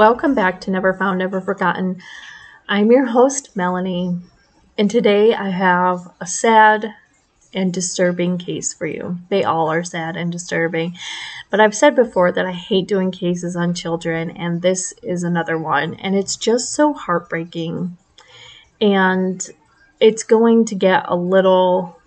Welcome 0.00 0.34
back 0.34 0.62
to 0.62 0.70
Never 0.70 0.94
Found, 0.94 1.18
Never 1.18 1.42
Forgotten. 1.42 2.00
I'm 2.70 2.90
your 2.90 3.04
host, 3.04 3.54
Melanie, 3.54 4.18
and 4.78 4.90
today 4.90 5.34
I 5.34 5.50
have 5.50 6.10
a 6.20 6.26
sad 6.26 6.94
and 7.52 7.72
disturbing 7.72 8.38
case 8.38 8.72
for 8.72 8.86
you. 8.86 9.18
They 9.28 9.44
all 9.44 9.70
are 9.70 9.82
sad 9.82 10.16
and 10.16 10.30
disturbing, 10.30 10.96
but 11.50 11.60
I've 11.60 11.74
said 11.74 11.96
before 11.96 12.32
that 12.32 12.46
I 12.46 12.52
hate 12.52 12.86
doing 12.86 13.10
cases 13.10 13.56
on 13.56 13.74
children, 13.74 14.30
and 14.30 14.62
this 14.62 14.94
is 15.02 15.22
another 15.22 15.58
one, 15.58 15.94
and 15.94 16.14
it's 16.14 16.36
just 16.36 16.72
so 16.72 16.92
heartbreaking. 16.92 17.96
And 18.80 19.46
it's 20.00 20.22
going 20.22 20.64
to 20.66 20.74
get 20.74 21.04
a 21.06 21.16
little 21.16 22.00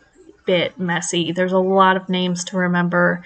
bit 0.46 0.80
messy. 0.80 1.32
There's 1.32 1.52
a 1.52 1.60
lot 1.60 1.98
of 1.98 2.10
names 2.10 2.44
to 2.46 2.58
remember. 2.58 3.24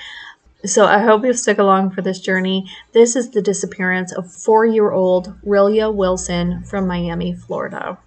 So 0.65 0.85
I 0.85 0.99
hope 0.99 1.23
you 1.23 1.33
stick 1.33 1.57
along 1.57 1.91
for 1.91 2.01
this 2.01 2.19
journey. 2.19 2.69
This 2.91 3.15
is 3.15 3.29
the 3.29 3.41
disappearance 3.41 4.11
of 4.11 4.31
four 4.31 4.65
year 4.65 4.91
old 4.91 5.39
Rilya 5.41 5.93
Wilson 5.93 6.63
from 6.63 6.87
Miami, 6.87 7.33
Florida. 7.33 7.97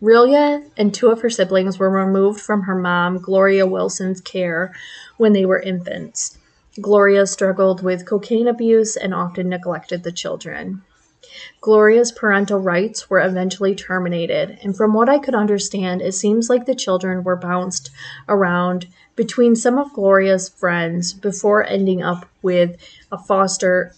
Rilya 0.00 0.70
and 0.76 0.94
two 0.94 1.08
of 1.08 1.22
her 1.22 1.30
siblings 1.30 1.78
were 1.78 1.90
removed 1.90 2.40
from 2.40 2.62
her 2.62 2.74
mom, 2.74 3.18
Gloria 3.18 3.66
Wilson's 3.66 4.20
care 4.20 4.72
when 5.16 5.32
they 5.32 5.44
were 5.44 5.60
infants. 5.60 6.38
Gloria 6.80 7.26
struggled 7.26 7.82
with 7.82 8.06
cocaine 8.06 8.46
abuse 8.46 8.96
and 8.96 9.12
often 9.12 9.48
neglected 9.48 10.04
the 10.04 10.12
children. 10.12 10.82
Gloria's 11.60 12.12
parental 12.12 12.60
rights 12.60 13.10
were 13.10 13.20
eventually 13.20 13.74
terminated, 13.74 14.58
and 14.62 14.76
from 14.76 14.94
what 14.94 15.08
I 15.08 15.18
could 15.18 15.34
understand, 15.34 16.00
it 16.00 16.12
seems 16.12 16.48
like 16.48 16.64
the 16.64 16.76
children 16.76 17.24
were 17.24 17.36
bounced 17.36 17.90
around 18.28 18.86
between 19.16 19.56
some 19.56 19.78
of 19.78 19.92
Gloria's 19.92 20.48
friends 20.48 21.12
before 21.12 21.64
ending 21.64 22.02
up 22.02 22.28
with 22.40 22.76
a 23.10 23.18
foster 23.18 23.92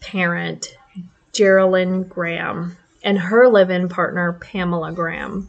parent, 0.00 0.76
Geraldine 1.32 2.02
Graham, 2.02 2.76
and 3.06 3.20
her 3.20 3.48
live 3.48 3.70
in 3.70 3.88
partner, 3.88 4.32
Pamela 4.32 4.92
Graham. 4.92 5.48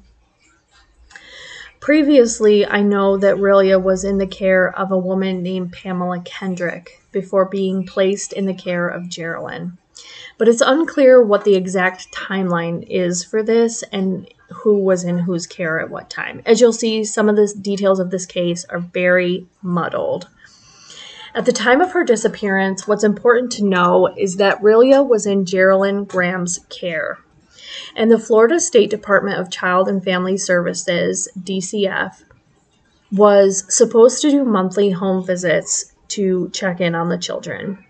Previously, 1.80 2.67
I 2.67 2.83
know 2.83 3.17
that 3.17 3.38
Rilya 3.38 3.81
was 3.81 4.03
in 4.03 4.19
the 4.19 4.27
care 4.27 4.77
of 4.77 4.91
a 4.91 4.97
woman 4.97 5.41
named 5.41 5.73
Pamela 5.73 6.22
Kendrick 6.22 7.02
before 7.11 7.45
being 7.45 7.83
placed 7.83 8.31
in 8.31 8.45
the 8.45 8.53
care 8.53 8.88
of 8.88 9.09
Geraldine. 9.09 9.80
But 10.38 10.47
it's 10.47 10.61
unclear 10.61 11.19
what 11.23 11.45
the 11.45 11.55
exact 11.55 12.11
timeline 12.11 12.85
is 12.88 13.23
for 13.23 13.41
this 13.41 13.81
and 13.91 14.31
who 14.52 14.78
was 14.78 15.03
in 15.03 15.17
whose 15.17 15.47
care 15.47 15.80
at 15.80 15.89
what 15.89 16.11
time. 16.11 16.44
As 16.45 16.61
you'll 16.61 16.73
see, 16.73 17.03
some 17.03 17.28
of 17.28 17.35
the 17.35 17.52
details 17.59 18.00
of 18.00 18.11
this 18.11 18.28
case 18.28 18.66
are 18.66 18.80
very 18.80 19.47
muddled. 19.63 20.28
At 21.33 21.45
the 21.45 21.53
time 21.53 21.81
of 21.81 21.94
her 21.94 22.03
disappearance, 22.03 22.88
what's 22.88 23.03
important 23.03 23.52
to 23.53 23.66
know 23.66 24.13
is 24.16 24.35
that 24.35 24.61
Rilya 24.61 25.08
was 25.08 25.25
in 25.25 25.45
Geraldine 25.45 26.03
Graham's 26.03 26.59
care. 26.69 27.17
And 27.95 28.11
the 28.11 28.20
Florida 28.20 28.59
State 28.59 28.89
Department 28.89 29.39
of 29.39 29.52
Child 29.52 29.88
and 29.88 30.03
Family 30.03 30.38
Services, 30.38 31.28
DCF, 31.39 32.23
was 33.11 33.66
supposed 33.73 34.22
to 34.22 34.31
do 34.31 34.44
monthly 34.44 34.92
home 34.92 35.25
visits 35.25 35.94
to 36.09 36.50
check 36.53 36.81
in 36.81 36.95
on 36.95 37.09
the 37.09 37.17
children. 37.17 37.84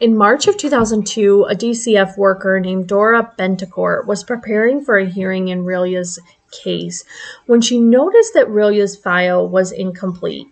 In 0.00 0.16
March 0.16 0.48
of 0.48 0.56
2002, 0.56 1.44
a 1.44 1.54
DCF 1.54 2.16
worker 2.16 2.58
named 2.58 2.88
Dora 2.88 3.34
Betancourt 3.38 4.06
was 4.06 4.24
preparing 4.24 4.82
for 4.82 4.96
a 4.96 5.08
hearing 5.08 5.48
in 5.48 5.64
Rilya's 5.64 6.18
case 6.50 7.04
when 7.46 7.60
she 7.60 7.78
noticed 7.78 8.32
that 8.34 8.48
Rilya's 8.48 8.96
file 8.96 9.46
was 9.46 9.72
incomplete. 9.72 10.48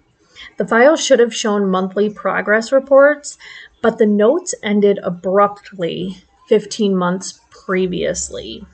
The 0.59 0.67
file 0.67 0.97
should 0.97 1.19
have 1.19 1.35
shown 1.35 1.71
monthly 1.71 2.11
progress 2.11 2.73
reports, 2.73 3.39
but 3.81 3.99
the 3.99 4.07
notes 4.07 4.55
ended 4.63 4.99
abruptly 5.03 6.19
15 6.49 6.97
months 6.97 7.41
previously. 7.69 8.65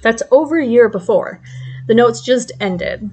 That's 0.00 0.22
over 0.30 0.60
a 0.60 0.64
year 0.64 0.88
before. 0.88 1.40
The 1.88 1.96
notes 1.96 2.20
just 2.20 2.52
ended. 2.60 3.10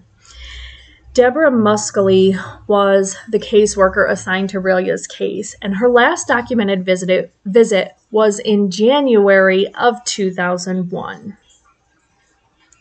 Deborah 1.16 1.50
Muskelly 1.50 2.40
was 2.68 3.18
the 3.28 3.40
caseworker 3.40 4.08
assigned 4.08 4.52
to 4.52 4.62
Rilya's 4.62 5.08
case, 5.08 5.56
and 5.60 5.78
her 5.78 5.90
last 5.90 6.28
documented 6.28 6.86
visit, 6.86 7.34
visit 7.46 7.96
was 8.12 8.38
in 8.38 8.70
January 8.70 9.74
of 9.74 10.04
2001. 10.06 11.36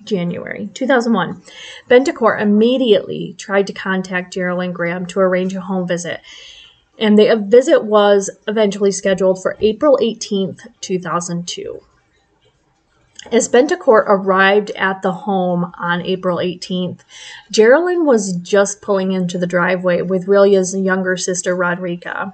January 0.04 0.68
2001. 0.74 1.40
Betancourt 1.88 2.42
immediately 2.42 3.34
tried 3.38 3.66
to 3.66 3.72
contact 3.72 4.34
Geraldine 4.34 4.72
Graham 4.72 5.06
to 5.06 5.20
arrange 5.20 5.54
a 5.54 5.62
home 5.62 5.88
visit, 5.88 6.20
and 6.98 7.18
the 7.18 7.42
visit 7.48 7.82
was 7.82 8.28
eventually 8.46 8.92
scheduled 8.92 9.40
for 9.40 9.56
April 9.62 9.98
18th, 10.02 10.66
2002. 10.82 11.80
As 13.30 13.48
Betancourt 13.50 14.04
arrived 14.06 14.70
at 14.70 15.02
the 15.02 15.12
home 15.12 15.72
on 15.78 16.00
April 16.00 16.38
18th, 16.38 17.00
Geraldine 17.50 18.06
was 18.06 18.32
just 18.36 18.80
pulling 18.80 19.12
into 19.12 19.36
the 19.36 19.46
driveway 19.46 20.00
with 20.00 20.26
Rilya's 20.26 20.74
younger 20.74 21.18
sister, 21.18 21.54
Rodrika. 21.54 22.32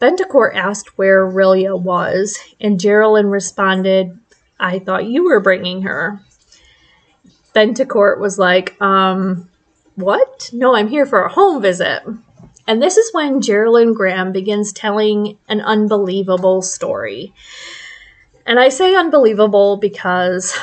Betancourt 0.00 0.54
asked 0.54 0.98
where 0.98 1.24
Rilya 1.24 1.80
was, 1.80 2.38
and 2.60 2.78
Geraldine 2.78 3.28
responded, 3.28 4.18
I 4.60 4.78
thought 4.78 5.06
you 5.06 5.24
were 5.24 5.40
bringing 5.40 5.82
her. 5.82 6.20
Betancourt 7.54 8.18
was 8.18 8.38
like, 8.38 8.78
um, 8.82 9.48
what? 9.94 10.50
No, 10.52 10.74
I'm 10.74 10.88
here 10.88 11.06
for 11.06 11.24
a 11.24 11.32
home 11.32 11.62
visit. 11.62 12.02
And 12.66 12.82
this 12.82 12.96
is 12.98 13.12
when 13.14 13.40
Geraldine 13.40 13.94
Graham 13.94 14.32
begins 14.32 14.72
telling 14.72 15.38
an 15.48 15.60
unbelievable 15.60 16.62
story. 16.62 17.32
And 18.46 18.58
I 18.58 18.68
say 18.68 18.94
unbelievable 18.94 19.78
because, 19.78 20.56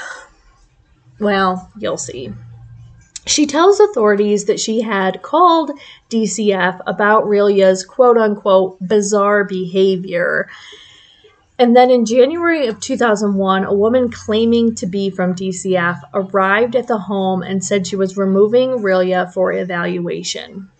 well, 1.19 1.71
you'll 1.77 1.97
see. 1.97 2.31
She 3.25 3.45
tells 3.45 3.79
authorities 3.79 4.45
that 4.45 4.59
she 4.59 4.81
had 4.81 5.21
called 5.21 5.71
DCF 6.09 6.79
about 6.87 7.25
Rilya's 7.25 7.85
quote 7.85 8.17
unquote 8.17 8.77
bizarre 8.85 9.43
behavior. 9.43 10.49
And 11.59 11.75
then 11.75 11.91
in 11.91 12.05
January 12.05 12.65
of 12.65 12.79
2001, 12.79 13.65
a 13.65 13.73
woman 13.73 14.09
claiming 14.09 14.73
to 14.75 14.87
be 14.87 15.11
from 15.11 15.35
DCF 15.35 16.01
arrived 16.13 16.75
at 16.75 16.87
the 16.87 16.97
home 16.97 17.43
and 17.43 17.63
said 17.63 17.85
she 17.85 17.95
was 17.95 18.17
removing 18.17 18.79
Rilya 18.79 19.31
for 19.31 19.53
evaluation. 19.53 20.71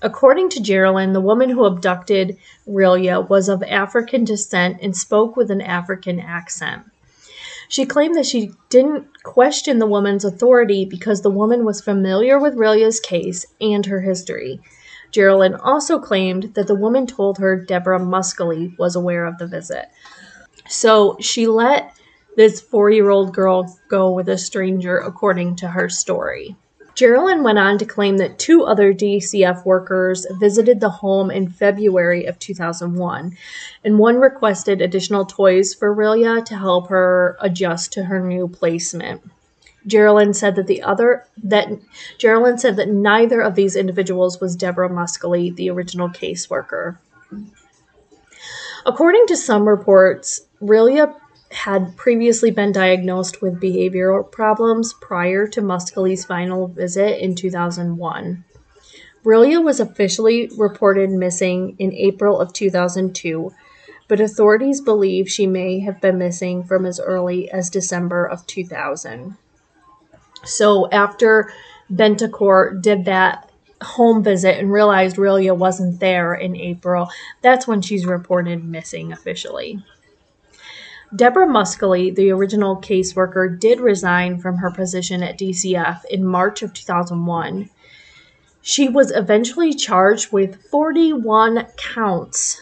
According 0.00 0.50
to 0.50 0.62
Geraldine, 0.62 1.12
the 1.12 1.20
woman 1.20 1.50
who 1.50 1.64
abducted 1.64 2.36
Rilya 2.68 3.28
was 3.28 3.48
of 3.48 3.62
African 3.64 4.24
descent 4.24 4.78
and 4.80 4.96
spoke 4.96 5.36
with 5.36 5.50
an 5.50 5.60
African 5.60 6.20
accent. 6.20 6.84
She 7.68 7.84
claimed 7.84 8.14
that 8.14 8.26
she 8.26 8.52
didn't 8.70 9.22
question 9.24 9.78
the 9.78 9.86
woman's 9.86 10.24
authority 10.24 10.84
because 10.84 11.20
the 11.20 11.30
woman 11.30 11.64
was 11.64 11.80
familiar 11.80 12.38
with 12.38 12.56
Rilya's 12.56 13.00
case 13.00 13.44
and 13.60 13.84
her 13.86 14.00
history. 14.00 14.60
Geraldine 15.10 15.54
also 15.54 15.98
claimed 15.98 16.54
that 16.54 16.66
the 16.66 16.74
woman 16.74 17.06
told 17.06 17.38
her 17.38 17.56
Deborah 17.56 17.98
Muskelly 18.00 18.78
was 18.78 18.94
aware 18.94 19.26
of 19.26 19.38
the 19.38 19.46
visit. 19.46 19.88
So 20.68 21.16
she 21.20 21.46
let 21.46 21.94
this 22.36 22.60
four 22.60 22.90
year 22.90 23.10
old 23.10 23.34
girl 23.34 23.76
go 23.88 24.12
with 24.12 24.28
a 24.28 24.38
stranger, 24.38 24.96
according 24.98 25.56
to 25.56 25.68
her 25.68 25.88
story. 25.88 26.56
Geraldine 26.98 27.44
went 27.44 27.60
on 27.60 27.78
to 27.78 27.84
claim 27.84 28.16
that 28.16 28.40
two 28.40 28.64
other 28.64 28.92
DCF 28.92 29.64
workers 29.64 30.26
visited 30.40 30.80
the 30.80 30.90
home 30.90 31.30
in 31.30 31.48
February 31.48 32.24
of 32.24 32.40
2001, 32.40 33.38
and 33.84 33.98
one 34.00 34.16
requested 34.16 34.82
additional 34.82 35.24
toys 35.24 35.72
for 35.72 35.94
Rilya 35.94 36.44
to 36.46 36.56
help 36.56 36.88
her 36.88 37.36
adjust 37.40 37.92
to 37.92 38.02
her 38.02 38.18
new 38.18 38.48
placement. 38.48 39.22
Geraldine 39.86 40.34
said 40.34 40.56
that 40.56 40.66
the 40.66 40.82
other 40.82 41.24
that 41.44 41.68
Geraldine 42.18 42.58
said 42.58 42.74
that 42.74 42.88
neither 42.88 43.42
of 43.42 43.54
these 43.54 43.76
individuals 43.76 44.40
was 44.40 44.56
Deborah 44.56 44.90
Muskelly, 44.90 45.54
the 45.54 45.70
original 45.70 46.08
caseworker. 46.08 46.98
According 48.84 49.24
to 49.28 49.36
some 49.36 49.68
reports, 49.68 50.40
Rilya 50.60 51.14
had 51.50 51.96
previously 51.96 52.50
been 52.50 52.72
diagnosed 52.72 53.40
with 53.40 53.60
behavioral 53.60 54.30
problems 54.30 54.92
prior 54.94 55.46
to 55.48 55.62
Muskelly's 55.62 56.24
final 56.24 56.68
visit 56.68 57.22
in 57.22 57.34
2001. 57.34 58.44
Rilya 59.24 59.62
was 59.62 59.80
officially 59.80 60.50
reported 60.56 61.10
missing 61.10 61.74
in 61.78 61.92
April 61.92 62.40
of 62.40 62.52
2002, 62.52 63.52
but 64.06 64.20
authorities 64.20 64.80
believe 64.80 65.28
she 65.30 65.46
may 65.46 65.80
have 65.80 66.00
been 66.00 66.18
missing 66.18 66.64
from 66.64 66.86
as 66.86 67.00
early 67.00 67.50
as 67.50 67.70
December 67.70 68.24
of 68.24 68.46
2000. 68.46 69.36
So 70.44 70.88
after 70.90 71.52
Betancourt 71.92 72.80
did 72.82 73.04
that 73.06 73.50
home 73.82 74.22
visit 74.22 74.58
and 74.58 74.72
realized 74.72 75.16
Rilya 75.16 75.56
wasn't 75.56 76.00
there 76.00 76.34
in 76.34 76.56
April, 76.56 77.10
that's 77.42 77.66
when 77.66 77.80
she's 77.80 78.06
reported 78.06 78.64
missing 78.64 79.12
officially. 79.12 79.82
Deborah 81.16 81.46
Muskelly, 81.46 82.14
the 82.14 82.30
original 82.30 82.76
caseworker, 82.76 83.58
did 83.58 83.80
resign 83.80 84.38
from 84.38 84.58
her 84.58 84.70
position 84.70 85.22
at 85.22 85.38
DCF 85.38 86.04
in 86.06 86.24
March 86.24 86.62
of 86.62 86.74
2001. 86.74 87.70
She 88.60 88.88
was 88.90 89.10
eventually 89.10 89.72
charged 89.72 90.32
with 90.32 90.62
41 90.70 91.66
counts, 91.78 92.60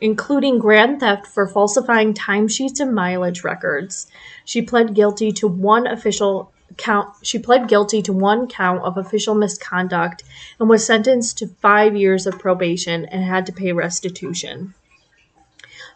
including 0.00 0.60
grand 0.60 1.00
theft 1.00 1.26
for 1.26 1.48
falsifying 1.48 2.14
timesheets 2.14 2.78
and 2.78 2.94
mileage 2.94 3.42
records. 3.42 4.06
She 4.44 4.62
pled 4.62 4.94
guilty 4.94 5.32
to 5.32 5.48
one 5.48 5.86
official 5.86 6.52
count 6.76 7.12
she 7.22 7.38
pled 7.38 7.66
guilty 7.66 8.00
to 8.00 8.12
one 8.12 8.46
count 8.46 8.80
of 8.82 8.96
official 8.96 9.34
misconduct 9.34 10.22
and 10.60 10.68
was 10.68 10.86
sentenced 10.86 11.36
to 11.38 11.48
5 11.48 11.96
years 11.96 12.28
of 12.28 12.38
probation 12.38 13.04
and 13.06 13.24
had 13.24 13.46
to 13.46 13.52
pay 13.52 13.72
restitution. 13.72 14.74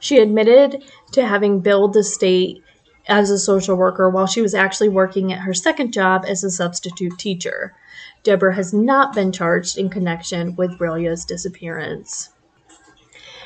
She 0.04 0.18
admitted 0.18 0.84
to 1.12 1.26
having 1.26 1.60
billed 1.60 1.94
the 1.94 2.04
state 2.04 2.62
as 3.08 3.30
a 3.30 3.38
social 3.38 3.74
worker 3.74 4.10
while 4.10 4.26
she 4.26 4.42
was 4.42 4.54
actually 4.54 4.90
working 4.90 5.32
at 5.32 5.40
her 5.40 5.54
second 5.54 5.94
job 5.94 6.26
as 6.28 6.44
a 6.44 6.50
substitute 6.50 7.18
teacher. 7.18 7.74
Deborah 8.22 8.54
has 8.54 8.74
not 8.74 9.14
been 9.14 9.32
charged 9.32 9.78
in 9.78 9.88
connection 9.88 10.56
with 10.56 10.78
Rilya's 10.78 11.24
disappearance. 11.24 12.28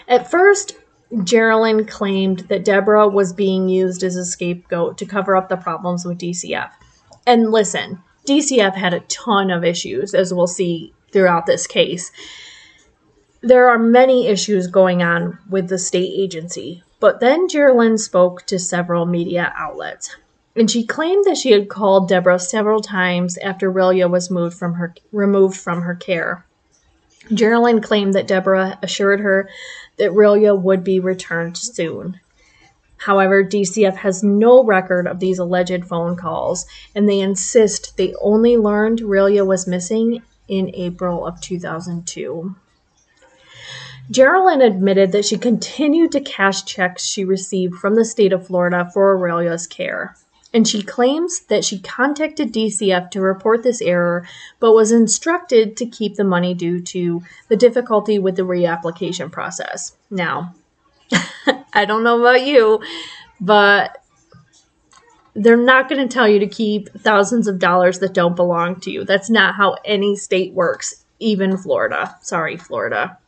At 0.08 0.32
first, 0.32 0.74
Geraldine 1.22 1.86
claimed 1.86 2.40
that 2.48 2.64
Deborah 2.64 3.06
was 3.06 3.32
being 3.32 3.68
used 3.68 4.02
as 4.02 4.16
a 4.16 4.24
scapegoat 4.24 4.98
to 4.98 5.06
cover 5.06 5.36
up 5.36 5.48
the 5.48 5.56
problems 5.56 6.04
with 6.04 6.18
DCF. 6.18 6.70
And 7.24 7.52
listen, 7.52 8.02
DCF 8.26 8.74
had 8.74 8.94
a 8.94 9.00
ton 9.06 9.52
of 9.52 9.62
issues, 9.62 10.12
as 10.12 10.34
we'll 10.34 10.48
see 10.48 10.92
throughout 11.12 11.46
this 11.46 11.68
case. 11.68 12.10
There 13.40 13.68
are 13.68 13.78
many 13.78 14.26
issues 14.26 14.66
going 14.66 15.00
on 15.00 15.38
with 15.48 15.68
the 15.68 15.78
state 15.78 16.12
agency, 16.12 16.82
but 16.98 17.20
then 17.20 17.48
Geraldine 17.48 17.96
spoke 17.96 18.44
to 18.46 18.58
several 18.58 19.06
media 19.06 19.52
outlets, 19.56 20.16
and 20.56 20.68
she 20.68 20.84
claimed 20.84 21.24
that 21.24 21.36
she 21.36 21.52
had 21.52 21.68
called 21.68 22.08
Deborah 22.08 22.40
several 22.40 22.80
times 22.80 23.38
after 23.38 23.70
Rilya 23.70 24.10
was 24.10 24.28
moved 24.28 24.58
from 24.58 24.74
her, 24.74 24.92
removed 25.12 25.56
from 25.56 25.82
her 25.82 25.94
care. 25.94 26.44
Geraldine 27.32 27.80
claimed 27.80 28.14
that 28.14 28.26
Deborah 28.26 28.76
assured 28.82 29.20
her 29.20 29.48
that 29.98 30.10
Rilya 30.10 30.60
would 30.60 30.82
be 30.82 30.98
returned 30.98 31.56
soon. 31.56 32.18
However, 32.96 33.44
DCF 33.44 33.94
has 33.98 34.24
no 34.24 34.64
record 34.64 35.06
of 35.06 35.20
these 35.20 35.38
alleged 35.38 35.84
phone 35.84 36.16
calls, 36.16 36.66
and 36.92 37.08
they 37.08 37.20
insist 37.20 37.96
they 37.96 38.14
only 38.20 38.56
learned 38.56 38.98
Rilya 38.98 39.46
was 39.46 39.68
missing 39.68 40.22
in 40.48 40.74
April 40.74 41.24
of 41.24 41.40
2002. 41.40 42.56
Geraldine 44.10 44.62
admitted 44.62 45.12
that 45.12 45.24
she 45.24 45.36
continued 45.36 46.12
to 46.12 46.20
cash 46.20 46.64
checks 46.64 47.04
she 47.04 47.24
received 47.24 47.74
from 47.74 47.94
the 47.94 48.04
state 48.04 48.32
of 48.32 48.46
Florida 48.46 48.90
for 48.92 49.16
Aurelia's 49.16 49.66
care. 49.66 50.16
And 50.54 50.66
she 50.66 50.82
claims 50.82 51.40
that 51.40 51.62
she 51.62 51.78
contacted 51.78 52.54
DCF 52.54 53.10
to 53.10 53.20
report 53.20 53.62
this 53.62 53.82
error, 53.82 54.26
but 54.60 54.72
was 54.72 54.92
instructed 54.92 55.76
to 55.76 55.86
keep 55.86 56.14
the 56.14 56.24
money 56.24 56.54
due 56.54 56.80
to 56.80 57.22
the 57.48 57.56
difficulty 57.56 58.18
with 58.18 58.36
the 58.36 58.42
reapplication 58.42 59.30
process. 59.30 59.94
Now, 60.10 60.54
I 61.74 61.84
don't 61.84 62.02
know 62.02 62.18
about 62.18 62.46
you, 62.46 62.80
but 63.40 64.02
they're 65.34 65.56
not 65.58 65.90
going 65.90 66.06
to 66.06 66.12
tell 66.12 66.26
you 66.26 66.38
to 66.38 66.46
keep 66.46 66.88
thousands 66.92 67.46
of 67.46 67.58
dollars 67.58 67.98
that 67.98 68.14
don't 68.14 68.34
belong 68.34 68.80
to 68.80 68.90
you. 68.90 69.04
That's 69.04 69.28
not 69.28 69.54
how 69.54 69.76
any 69.84 70.16
state 70.16 70.54
works, 70.54 71.04
even 71.18 71.58
Florida. 71.58 72.16
Sorry, 72.22 72.56
Florida. 72.56 73.18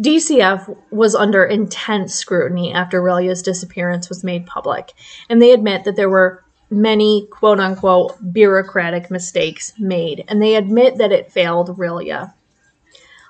DCF 0.00 0.76
was 0.90 1.14
under 1.14 1.44
intense 1.44 2.14
scrutiny 2.14 2.72
after 2.72 3.00
Rilya's 3.00 3.42
disappearance 3.42 4.08
was 4.08 4.24
made 4.24 4.46
public, 4.46 4.92
and 5.28 5.40
they 5.40 5.52
admit 5.52 5.84
that 5.84 5.96
there 5.96 6.10
were 6.10 6.42
many 6.70 7.26
quote 7.30 7.60
unquote 7.60 8.16
bureaucratic 8.32 9.10
mistakes 9.10 9.72
made, 9.78 10.24
and 10.28 10.42
they 10.42 10.56
admit 10.56 10.98
that 10.98 11.12
it 11.12 11.30
failed 11.30 11.76
Rilya. 11.78 12.32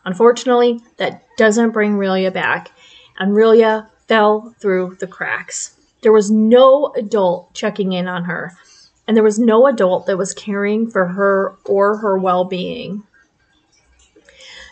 Unfortunately, 0.04 0.80
that 0.96 1.24
doesn't 1.36 1.70
bring 1.70 1.96
Rilya 1.96 2.32
back, 2.32 2.70
and 3.18 3.32
Rilya 3.32 3.88
fell 4.06 4.54
through 4.58 4.96
the 5.00 5.06
cracks. 5.06 5.76
There 6.02 6.12
was 6.12 6.30
no 6.30 6.92
adult 6.96 7.54
checking 7.54 7.92
in 7.92 8.08
on 8.08 8.24
her, 8.24 8.52
and 9.06 9.16
there 9.16 9.24
was 9.24 9.38
no 9.38 9.66
adult 9.66 10.06
that 10.06 10.18
was 10.18 10.34
caring 10.34 10.90
for 10.90 11.06
her 11.06 11.56
or 11.64 11.98
her 11.98 12.18
well 12.18 12.44
being. 12.44 13.02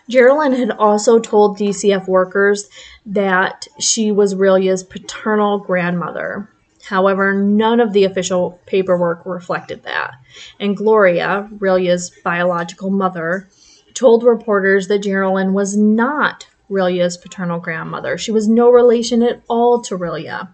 Geraldine 0.08 0.52
had 0.52 0.70
also 0.72 1.18
told 1.18 1.58
DCF 1.58 2.08
workers 2.08 2.68
that 3.06 3.66
she 3.78 4.12
was 4.12 4.34
Rilya's 4.34 4.82
paternal 4.82 5.58
grandmother. 5.58 6.48
However, 6.84 7.32
none 7.32 7.80
of 7.80 7.92
the 7.92 8.04
official 8.04 8.60
paperwork 8.66 9.24
reflected 9.24 9.84
that. 9.84 10.14
And 10.58 10.76
Gloria, 10.76 11.48
Rilya's 11.58 12.10
biological 12.24 12.90
mother, 12.90 13.48
told 13.94 14.24
reporters 14.24 14.88
that 14.88 15.02
Geraldine 15.04 15.52
was 15.52 15.76
not 15.76 16.48
Rilya's 16.68 17.16
paternal 17.16 17.60
grandmother. 17.60 18.18
She 18.18 18.32
was 18.32 18.48
no 18.48 18.70
relation 18.70 19.22
at 19.22 19.42
all 19.48 19.80
to 19.82 19.96
Rilya. 19.96 20.48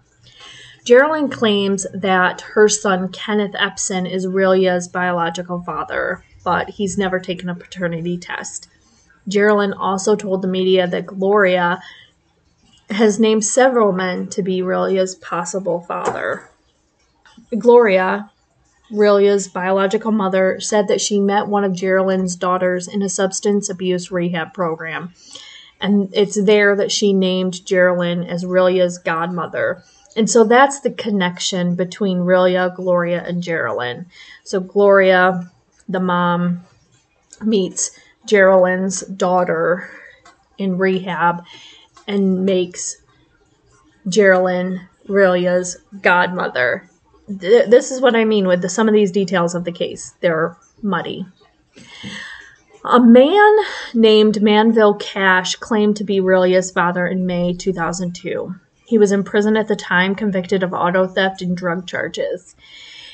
Geraldine 0.85 1.29
claims 1.29 1.87
that 1.95 2.41
her 2.43 2.69
son 2.69 3.09
Kenneth 3.11 3.53
Epson 3.53 4.11
is 4.11 4.27
Rilya's 4.27 4.89
biological 4.89 5.63
father, 5.63 6.25
but 6.45 6.71
he's 6.71 6.99
never 6.99 7.21
taken 7.21 7.49
a 7.49 7.55
paternity 7.55 8.19
test. 8.19 8.69
Geraldine 9.29 9.73
also 9.73 10.17
told 10.17 10.43
the 10.43 10.49
media 10.49 10.87
that 10.87 11.07
Gloria 11.07 11.81
has 12.91 13.21
named 13.21 13.45
several 13.45 13.93
men 13.93 14.29
to 14.29 14.43
be 14.43 14.63
Rilya's 14.63 15.15
possible 15.15 15.81
father. 15.81 16.49
Gloria, 17.57 18.31
Rilya's 18.91 19.47
biological 19.47 20.11
mother, 20.11 20.59
said 20.61 20.89
that 20.89 21.01
she 21.01 21.21
met 21.21 21.47
one 21.47 21.65
of 21.65 21.75
Geraldine's 21.75 22.35
daughters 22.35 22.89
in 22.89 23.03
a 23.03 23.09
substance 23.09 23.69
abuse 23.69 24.11
rehab 24.11 24.55
program 24.55 25.13
and 25.81 26.11
it's 26.13 26.43
there 26.43 26.75
that 26.77 26.91
she 26.91 27.13
named 27.13 27.65
Geraldine 27.65 28.25
as 28.25 28.45
Rilya's 28.45 28.99
godmother. 28.99 29.83
And 30.17 30.29
so 30.29 30.45
that's 30.45 30.81
the 30.81 30.91
connection 30.91 31.77
between 31.77 32.19
Rilya, 32.19 32.75
Gloria, 32.75 33.23
and 33.23 33.43
Geraldine. 33.43 34.07
So 34.43 34.61
Gloria, 34.61 35.51
the 35.89 36.01
mom, 36.01 36.65
meets 37.43 37.97
Geraldine's 38.29 39.01
daughter 39.01 39.91
in 40.59 40.79
rehab 40.79 41.45
and 42.07 42.45
makes 42.45 42.97
Geraldine 44.09 44.89
Rilya's 45.09 45.79
godmother. 46.03 46.89
This 47.29 47.91
is 47.91 48.01
what 48.01 48.15
I 48.15 48.25
mean 48.25 48.47
with 48.47 48.63
the, 48.63 48.69
some 48.69 48.89
of 48.89 48.95
these 48.95 49.11
details 49.11 49.55
of 49.55 49.65
the 49.65 49.73
case. 49.73 50.15
They're 50.21 50.57
muddy. 50.83 51.27
A 52.85 53.01
man 53.01 53.57
named 53.93 54.41
Manville 54.41 54.95
Cash 54.95 55.57
claimed 55.57 55.97
to 55.97 56.05
be 56.05 56.21
Rilya's 56.21 56.71
father 56.71 57.07
in 57.07 57.27
May 57.27 57.53
2002. 57.53 58.55
He 58.87 58.97
was 58.97 59.13
in 59.13 59.25
prison 59.25 59.57
at 59.57 59.69
the 59.69 59.77
time, 59.77 60.15
convicted 60.15 60.63
of 60.63 60.73
auto 60.73 61.07
theft 61.07 61.43
and 61.43 61.57
drug 61.57 61.87
charges. 61.87 62.57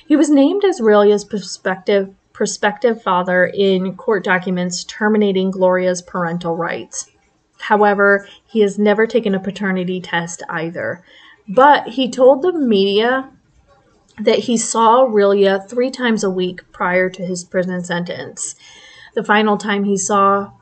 He 0.07 0.15
was 0.15 0.31
named 0.31 0.65
as 0.65 0.81
Rilya's 0.81 1.25
prospective, 1.25 2.15
prospective 2.35 3.03
father 3.03 3.47
in 3.47 3.97
court 3.97 4.25
documents 4.25 4.85
terminating 4.85 5.51
Gloria's 5.51 6.03
parental 6.03 6.55
rights. 6.55 7.11
However, 7.59 8.29
he 8.45 8.61
has 8.61 8.79
never 8.79 9.07
taken 9.07 9.35
a 9.35 9.41
paternity 9.41 10.01
test 10.01 10.43
either. 10.51 11.03
But 11.49 11.89
he 11.89 12.11
told 12.11 12.43
the 12.43 12.53
media 12.53 13.31
that 14.21 14.41
he 14.41 14.57
saw 14.57 15.07
Rilya 15.07 15.69
three 15.69 15.91
times 15.91 16.25
a 16.25 16.31
week 16.31 16.61
prior 16.73 17.09
to 17.09 17.25
his 17.25 17.45
prison 17.45 17.83
sentence. 17.83 18.57
The 19.15 19.25
final 19.25 19.57
time 19.57 19.85
he 19.85 19.97
saw 19.97 20.53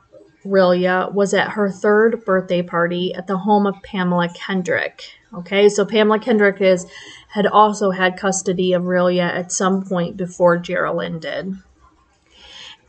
Rilya 0.45 1.13
was 1.13 1.33
at 1.33 1.51
her 1.51 1.71
third 1.71 2.25
birthday 2.25 2.61
party 2.61 3.13
at 3.15 3.27
the 3.27 3.37
home 3.37 3.65
of 3.65 3.81
Pamela 3.81 4.29
Kendrick. 4.33 5.03
Okay, 5.33 5.69
so 5.69 5.85
Pamela 5.85 6.19
Kendrick 6.19 6.61
is 6.61 6.85
had 7.33 7.47
also 7.47 7.89
had 7.89 8.15
custody 8.15 8.73
of 8.73 8.83
Rilya 8.83 9.23
at 9.27 9.51
some 9.51 9.83
point 9.83 10.15
before 10.15 10.55
Geraldine 10.57 11.17
did. 11.17 11.55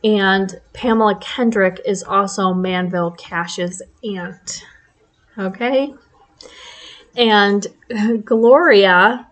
And 0.03 0.61
Pamela 0.71 1.17
Kendrick 1.19 1.81
is 1.83 2.03
also 2.03 2.53
Manville 2.53 3.09
Cash's 3.09 3.81
aunt. 4.03 4.63
Okay? 5.35 5.95
And 7.17 7.65
Gloria 8.23 9.27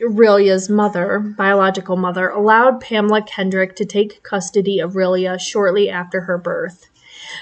Rilya's 0.00 0.68
mother, 0.68 1.18
biological 1.18 1.96
mother, 1.96 2.28
allowed 2.28 2.80
Pamela 2.80 3.22
Kendrick 3.22 3.74
to 3.76 3.84
take 3.84 4.22
custody 4.22 4.78
of 4.78 4.92
Rilya 4.92 5.40
shortly 5.40 5.90
after 5.90 6.20
her 6.20 6.38
birth. 6.38 6.88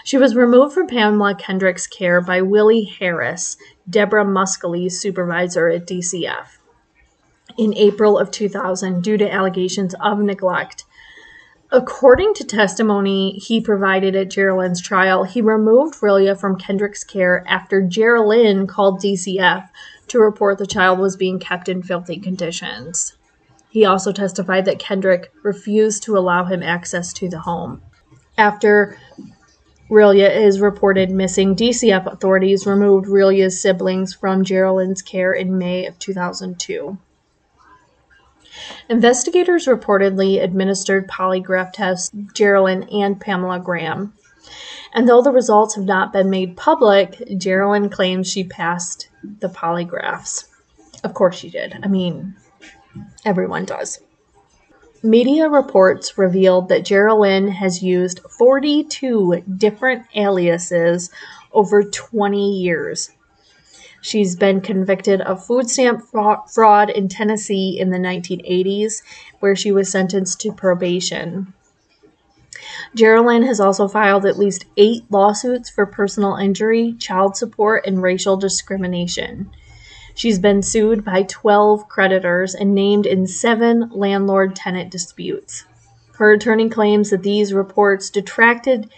She 0.05 0.19
was 0.19 0.37
removed 0.37 0.75
from 0.75 0.87
Pamela 0.87 1.35
Kendrick's 1.35 1.87
care 1.87 2.21
by 2.21 2.43
Willie 2.43 2.85
Harris, 2.85 3.57
Deborah 3.89 4.25
Muskelly's 4.25 5.01
supervisor 5.01 5.69
at 5.69 5.87
DCF, 5.87 6.59
in 7.59 7.75
April 7.75 8.19
of 8.19 8.31
2000 8.31 9.03
due 9.03 9.17
to 9.19 9.33
allegations 9.33 9.95
of 10.01 10.19
neglect. 10.19 10.85
According 11.71 12.35
to 12.35 12.45
testimony 12.45 13.33
he 13.33 13.61
provided 13.61 14.15
at 14.15 14.29
Geralyn's 14.29 14.81
trial, 14.81 15.25
he 15.25 15.41
removed 15.41 16.01
Rilya 16.01 16.39
from 16.39 16.57
Kendrick's 16.57 17.03
care 17.03 17.45
after 17.49 17.83
Geraldine 17.83 18.67
called 18.67 19.01
DCF 19.01 19.69
to 20.09 20.21
report 20.21 20.59
the 20.59 20.67
child 20.67 20.99
was 20.99 21.17
being 21.17 21.39
kept 21.39 21.69
in 21.69 21.83
filthy 21.83 22.19
conditions. 22.19 23.17
He 23.71 23.85
also 23.85 24.13
testified 24.13 24.67
that 24.67 24.79
Kendrick 24.79 25.33
refused 25.43 26.05
to 26.05 26.17
allow 26.17 26.45
him 26.45 26.63
access 26.63 27.13
to 27.15 27.29
the 27.29 27.41
home. 27.41 27.83
After 28.39 28.97
Rilya 29.91 30.35
is 30.35 30.61
reported 30.61 31.11
missing, 31.11 31.55
DCF 31.55 32.11
authorities 32.11 32.67
removed 32.67 33.07
Rilya's 33.07 33.61
siblings 33.61 34.15
from 34.15 34.45
Geralyn's 34.45 35.03
care 35.03 35.33
in 35.33 35.59
May 35.59 35.87
of 35.87 35.99
2002. 35.99 36.97
Investigators 38.89 39.67
reportedly 39.67 40.43
administered 40.43 41.09
polygraph 41.09 41.73
tests 41.73 42.11
Geraldine 42.33 42.85
and 42.85 43.21
Pamela 43.21 43.59
Graham. 43.59 44.15
And 44.95 45.09
though 45.09 45.23
the 45.23 45.33
results 45.33 45.75
have 45.75 45.85
not 45.85 46.13
been 46.13 46.31
made 46.31 46.57
public, 46.57 47.23
Geraldine 47.37 47.91
claims 47.91 48.31
she 48.31 48.45
passed 48.45 49.09
the 49.23 49.49
polygraphs. 49.49 50.47
Of 51.03 51.15
course 51.15 51.37
she 51.37 51.51
did. 51.51 51.77
I 51.83 51.89
mean, 51.89 52.37
everyone 53.25 53.65
does. 53.65 54.01
Media 55.05 55.51
reports 55.51 56.17
revealed 56.17 56.71
that 56.71 56.87
Geraldine 56.87 57.49
has 57.49 57.83
used 57.83 58.21
42 58.21 59.45
different 59.59 60.07
aliases 60.15 61.11
over 61.53 61.83
20 61.83 62.53
years. 62.63 63.11
She's 64.01 64.35
been 64.35 64.63
convicted 64.63 65.21
of 65.21 65.45
food 65.45 65.69
stamp 65.69 66.07
fraud 66.07 66.89
in 66.89 67.09
Tennessee 67.09 67.79
in 67.79 67.91
the 67.91 67.99
1980s, 67.99 69.03
where 69.41 69.55
she 69.55 69.71
was 69.71 69.91
sentenced 69.91 70.41
to 70.41 70.53
probation. 70.53 71.53
Geraldine 72.95 73.43
has 73.43 73.61
also 73.61 73.87
filed 73.87 74.25
at 74.25 74.39
least 74.39 74.65
eight 74.79 75.05
lawsuits 75.11 75.69
for 75.69 75.85
personal 75.85 76.37
injury, 76.37 76.95
child 76.95 77.37
support, 77.37 77.85
and 77.87 78.03
racial 78.03 78.39
discrimination. 78.39 79.51
She's 80.15 80.39
been 80.39 80.63
sued 80.63 81.05
by 81.05 81.25
12 81.25 81.89
creditors 81.89 82.55
and 82.55 82.75
named 82.75 83.07
in 83.07 83.27
seven 83.27 83.91
landlord 83.91 84.55
tenant 84.55 84.91
disputes. 84.91 85.65
Her 86.17 86.33
attorney 86.33 86.69
claims 86.69 87.11
that 87.11 87.25
these 87.25 87.53
reports 87.53 88.11
detracted 88.11 88.91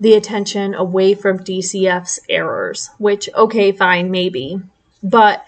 the 0.00 0.14
attention 0.14 0.74
away 0.74 1.14
from 1.14 1.38
DCF's 1.38 2.20
errors, 2.28 2.90
which, 2.98 3.28
okay, 3.34 3.72
fine, 3.72 4.10
maybe. 4.10 4.60
But 5.02 5.44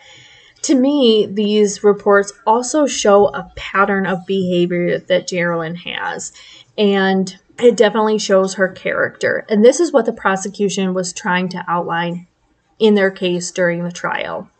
to 0.62 0.74
me, 0.74 1.26
these 1.26 1.82
reports 1.84 2.32
also 2.46 2.86
show 2.86 3.28
a 3.28 3.50
pattern 3.56 4.06
of 4.06 4.26
behavior 4.26 4.98
that 4.98 5.28
Geraldine 5.28 5.76
has. 5.76 6.32
And 6.76 7.34
it 7.58 7.76
definitely 7.76 8.18
shows 8.18 8.54
her 8.54 8.68
character. 8.68 9.44
And 9.48 9.64
this 9.64 9.80
is 9.80 9.92
what 9.92 10.06
the 10.06 10.12
prosecution 10.12 10.94
was 10.94 11.12
trying 11.12 11.48
to 11.50 11.64
outline 11.66 12.26
in 12.78 12.94
their 12.94 13.10
case 13.10 13.50
during 13.50 13.84
the 13.84 13.92
trial. 13.92 14.50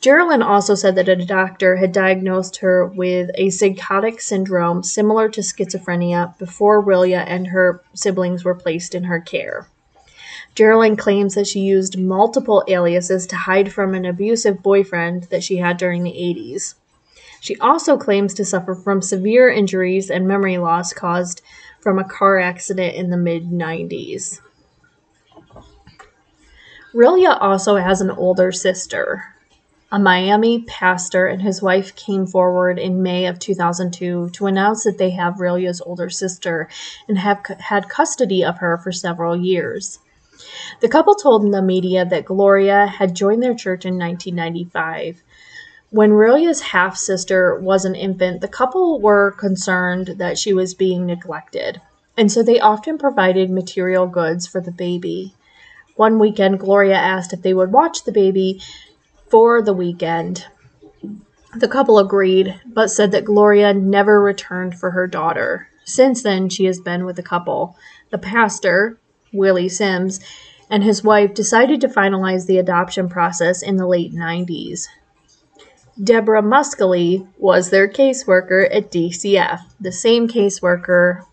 Geraldine 0.00 0.42
also 0.42 0.74
said 0.74 0.94
that 0.94 1.08
a 1.08 1.16
doctor 1.16 1.76
had 1.76 1.92
diagnosed 1.92 2.56
her 2.58 2.86
with 2.86 3.30
a 3.34 3.50
psychotic 3.50 4.20
syndrome 4.20 4.82
similar 4.82 5.28
to 5.30 5.40
schizophrenia 5.40 6.36
before 6.38 6.82
Rilya 6.82 7.24
and 7.26 7.48
her 7.48 7.82
siblings 7.94 8.44
were 8.44 8.54
placed 8.54 8.94
in 8.94 9.04
her 9.04 9.20
care. 9.20 9.68
Geraldine 10.54 10.96
claims 10.96 11.34
that 11.34 11.46
she 11.46 11.60
used 11.60 11.98
multiple 11.98 12.64
aliases 12.66 13.26
to 13.26 13.36
hide 13.36 13.72
from 13.72 13.94
an 13.94 14.04
abusive 14.04 14.62
boyfriend 14.62 15.24
that 15.24 15.44
she 15.44 15.58
had 15.58 15.76
during 15.76 16.02
the 16.02 16.12
80s. 16.12 16.74
She 17.40 17.58
also 17.58 17.96
claims 17.96 18.32
to 18.34 18.44
suffer 18.44 18.74
from 18.74 19.02
severe 19.02 19.50
injuries 19.50 20.10
and 20.10 20.26
memory 20.26 20.58
loss 20.58 20.92
caused 20.92 21.42
from 21.80 21.98
a 21.98 22.04
car 22.04 22.38
accident 22.38 22.94
in 22.94 23.10
the 23.10 23.16
mid 23.16 23.50
90s. 23.50 24.40
Rilya 26.94 27.36
also 27.40 27.76
has 27.76 28.00
an 28.00 28.10
older 28.10 28.50
sister. 28.50 29.35
A 29.92 30.00
Miami 30.00 30.62
pastor 30.62 31.28
and 31.28 31.40
his 31.40 31.62
wife 31.62 31.94
came 31.94 32.26
forward 32.26 32.76
in 32.76 33.04
May 33.04 33.26
of 33.26 33.38
2002 33.38 34.30
to 34.30 34.46
announce 34.46 34.82
that 34.82 34.98
they 34.98 35.10
have 35.10 35.38
Rilya's 35.38 35.80
older 35.80 36.10
sister 36.10 36.68
and 37.06 37.16
have 37.18 37.46
had 37.60 37.88
custody 37.88 38.44
of 38.44 38.58
her 38.58 38.78
for 38.78 38.90
several 38.90 39.36
years. 39.36 40.00
The 40.80 40.88
couple 40.88 41.14
told 41.14 41.52
the 41.52 41.62
media 41.62 42.04
that 42.04 42.24
Gloria 42.24 42.86
had 42.86 43.14
joined 43.14 43.44
their 43.44 43.54
church 43.54 43.84
in 43.84 43.96
1995. 43.96 45.22
When 45.90 46.12
Rilya's 46.12 46.60
half 46.60 46.96
sister 46.96 47.54
was 47.54 47.84
an 47.84 47.94
infant, 47.94 48.40
the 48.40 48.48
couple 48.48 49.00
were 49.00 49.30
concerned 49.30 50.16
that 50.18 50.36
she 50.36 50.52
was 50.52 50.74
being 50.74 51.06
neglected, 51.06 51.80
and 52.16 52.30
so 52.30 52.42
they 52.42 52.58
often 52.58 52.98
provided 52.98 53.50
material 53.50 54.08
goods 54.08 54.48
for 54.48 54.60
the 54.60 54.72
baby. 54.72 55.34
One 55.94 56.18
weekend, 56.18 56.58
Gloria 56.58 56.96
asked 56.96 57.32
if 57.32 57.42
they 57.42 57.54
would 57.54 57.72
watch 57.72 58.02
the 58.02 58.12
baby 58.12 58.60
for 59.28 59.62
the 59.62 59.72
weekend. 59.72 60.46
The 61.54 61.68
couple 61.68 61.98
agreed, 61.98 62.60
but 62.66 62.90
said 62.90 63.12
that 63.12 63.24
Gloria 63.24 63.72
never 63.72 64.20
returned 64.20 64.78
for 64.78 64.90
her 64.90 65.06
daughter. 65.06 65.68
Since 65.84 66.22
then, 66.22 66.48
she 66.48 66.64
has 66.64 66.80
been 66.80 67.04
with 67.04 67.16
the 67.16 67.22
couple. 67.22 67.76
The 68.10 68.18
pastor, 68.18 68.98
Willie 69.32 69.68
Sims, 69.68 70.20
and 70.68 70.82
his 70.82 71.04
wife 71.04 71.32
decided 71.32 71.80
to 71.80 71.88
finalize 71.88 72.46
the 72.46 72.58
adoption 72.58 73.08
process 73.08 73.62
in 73.62 73.76
the 73.76 73.86
late 73.86 74.12
90s. 74.12 74.86
Deborah 76.02 76.42
Muskelly 76.42 77.26
was 77.38 77.70
their 77.70 77.88
caseworker 77.88 78.68
at 78.70 78.90
DCF, 78.90 79.60
the 79.80 79.92
same 79.92 80.28
caseworker 80.28 81.24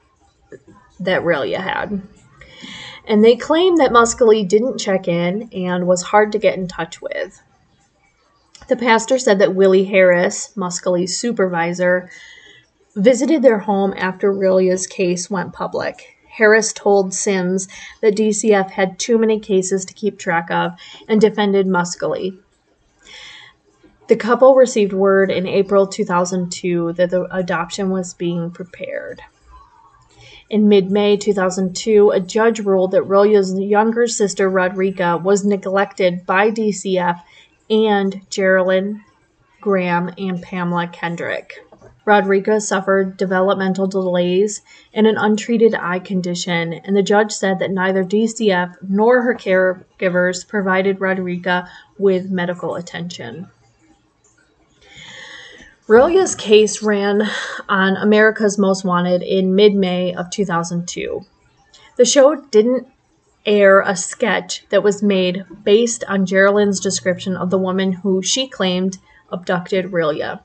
that 1.00 1.21
Rilya 1.21 1.57
had. 1.57 2.01
And 3.05 3.23
they 3.23 3.35
claim 3.35 3.75
that 3.77 3.91
Muskelly 3.91 4.47
didn't 4.47 4.77
check 4.77 5.09
in 5.09 5.50
and 5.51 5.85
was 5.85 6.01
hard 6.01 6.31
to 6.31 6.39
get 6.39 6.57
in 6.57 6.67
touch 6.67 7.01
with. 7.01 7.41
The 8.67 8.75
pastor 8.77 9.17
said 9.17 9.39
that 9.39 9.55
Willie 9.55 9.86
Harris, 9.86 10.55
Muskelly's 10.55 11.17
supervisor, 11.17 12.10
visited 12.96 13.41
their 13.41 13.60
home 13.60 13.93
after 13.98 14.32
Rilya's 14.32 14.88
case 14.88 15.29
went 15.29 15.53
public. 15.53 16.17
Harris 16.29 16.74
told 16.74 17.13
Sims 17.13 17.67
that 18.01 18.15
DCF 18.15 18.72
had 18.72 18.98
too 18.98 19.17
many 19.17 19.39
cases 19.39 19.86
to 19.86 19.93
keep 19.93 20.17
track 20.17 20.50
of 20.50 20.74
and 21.08 21.20
defended 21.20 21.67
Muskelly. 21.67 22.38
The 24.08 24.15
couple 24.15 24.55
received 24.55 24.93
word 24.93 25.29
in 25.29 25.48
April 25.48 25.88
2002 25.88 26.93
that 26.93 27.10
the 27.10 27.24
adoption 27.36 27.89
was 27.89 28.13
being 28.13 28.51
prepared. 28.51 29.22
In 30.50 30.67
mid 30.67 30.91
May 30.91 31.17
2002, 31.17 32.12
a 32.12 32.20
judge 32.20 32.60
ruled 32.60 32.91
that 32.91 33.03
Rilya's 33.03 33.58
younger 33.60 34.08
sister 34.08 34.50
Rodrika 34.50 35.22
was 35.22 35.46
neglected 35.46 36.25
by 36.25 36.51
DCF 36.51 37.22
and 37.70 38.22
Geraldine 38.29 39.03
Graham 39.62 40.13
and 40.17 40.41
Pamela 40.41 40.88
Kendrick. 40.88 41.53
Rodriguez 42.05 42.67
suffered 42.67 43.15
developmental 43.15 43.88
delays 43.88 44.62
and 44.93 45.08
an 45.08 45.17
untreated 45.17 45.74
eye 45.74 46.00
condition, 46.00 46.74
and 46.74 46.98
the 46.98 47.03
judge 47.03 47.32
said 47.32 47.60
that 47.60 47.72
neither 47.72 48.03
DCF 48.03 48.75
nor 48.82 49.22
her 49.22 49.34
caregivers 49.34 50.46
provided 50.46 51.00
Rodriguez 51.00 51.63
with 51.98 52.29
medical 52.29 52.75
attention. 52.75 53.48
Rilya's 55.88 56.36
case 56.36 56.82
ran 56.82 57.24
on 57.70 57.98
America's 57.98 58.58
Most 58.58 58.84
Wanted 58.86 59.22
in 59.22 59.55
mid 59.55 59.75
May 59.75 60.13
of 60.13 60.29
2002. 60.29 61.22
The 61.96 62.05
show 62.05 62.36
didn't 62.36 62.88
air 63.45 63.81
a 63.81 63.95
sketch 63.95 64.65
that 64.69 64.83
was 64.83 65.03
made 65.03 65.43
based 65.63 66.03
on 66.07 66.25
Geraldine's 66.25 66.79
description 66.79 67.35
of 67.35 67.50
the 67.50 67.57
woman 67.57 67.91
who 67.93 68.21
she 68.21 68.47
claimed 68.47 68.97
abducted 69.31 69.91
Rilya. 69.91 70.41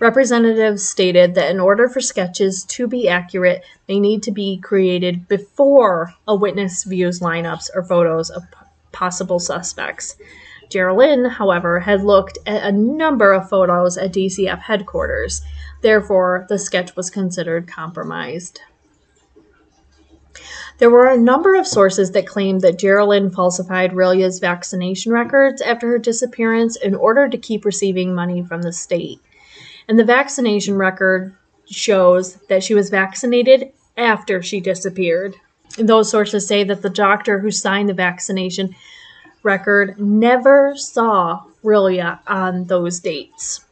Representatives 0.00 0.88
stated 0.88 1.34
that 1.34 1.50
in 1.50 1.60
order 1.60 1.88
for 1.88 2.00
sketches 2.00 2.64
to 2.64 2.86
be 2.86 3.08
accurate, 3.08 3.64
they 3.86 4.00
need 4.00 4.22
to 4.24 4.32
be 4.32 4.58
created 4.58 5.28
before 5.28 6.14
a 6.26 6.34
witness 6.34 6.84
views 6.84 7.20
lineups 7.20 7.70
or 7.74 7.82
photos 7.82 8.28
of 8.30 8.42
possible 8.92 9.38
suspects. 9.38 10.16
Geraldine, 10.70 11.26
however, 11.26 11.80
had 11.80 12.02
looked 12.02 12.38
at 12.46 12.64
a 12.64 12.72
number 12.72 13.32
of 13.32 13.48
photos 13.48 13.96
at 13.96 14.12
DCF 14.12 14.60
headquarters. 14.60 15.42
Therefore, 15.82 16.46
the 16.48 16.58
sketch 16.58 16.96
was 16.96 17.10
considered 17.10 17.68
compromised. 17.68 18.60
There 20.78 20.90
were 20.90 21.06
a 21.06 21.16
number 21.16 21.54
of 21.54 21.68
sources 21.68 22.10
that 22.12 22.26
claimed 22.26 22.60
that 22.62 22.78
Geraldine 22.78 23.30
falsified 23.30 23.92
Rilya's 23.92 24.40
vaccination 24.40 25.12
records 25.12 25.62
after 25.62 25.86
her 25.88 25.98
disappearance 25.98 26.76
in 26.76 26.94
order 26.94 27.28
to 27.28 27.38
keep 27.38 27.64
receiving 27.64 28.14
money 28.14 28.42
from 28.42 28.62
the 28.62 28.72
state. 28.72 29.20
And 29.88 29.98
the 29.98 30.04
vaccination 30.04 30.76
record 30.76 31.34
shows 31.66 32.36
that 32.48 32.64
she 32.64 32.74
was 32.74 32.90
vaccinated 32.90 33.72
after 33.96 34.42
she 34.42 34.60
disappeared. 34.60 35.36
Those 35.78 36.10
sources 36.10 36.46
say 36.46 36.64
that 36.64 36.82
the 36.82 36.90
doctor 36.90 37.38
who 37.38 37.50
signed 37.50 37.88
the 37.88 37.94
vaccination 37.94 38.74
record 39.42 40.00
never 40.00 40.74
saw 40.76 41.44
Rilya 41.62 42.18
on 42.26 42.64
those 42.64 42.98
dates. 42.98 43.64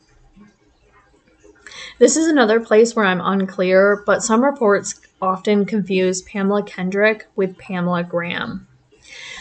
This 1.98 2.16
is 2.16 2.26
another 2.26 2.60
place 2.60 2.94
where 2.94 3.04
I'm 3.04 3.20
unclear, 3.20 4.02
but 4.06 4.22
some 4.22 4.44
reports 4.44 4.94
often 5.22 5.64
confuse 5.64 6.20
Pamela 6.20 6.64
Kendrick 6.64 7.28
with 7.36 7.56
Pamela 7.56 8.02
Graham. 8.02 8.66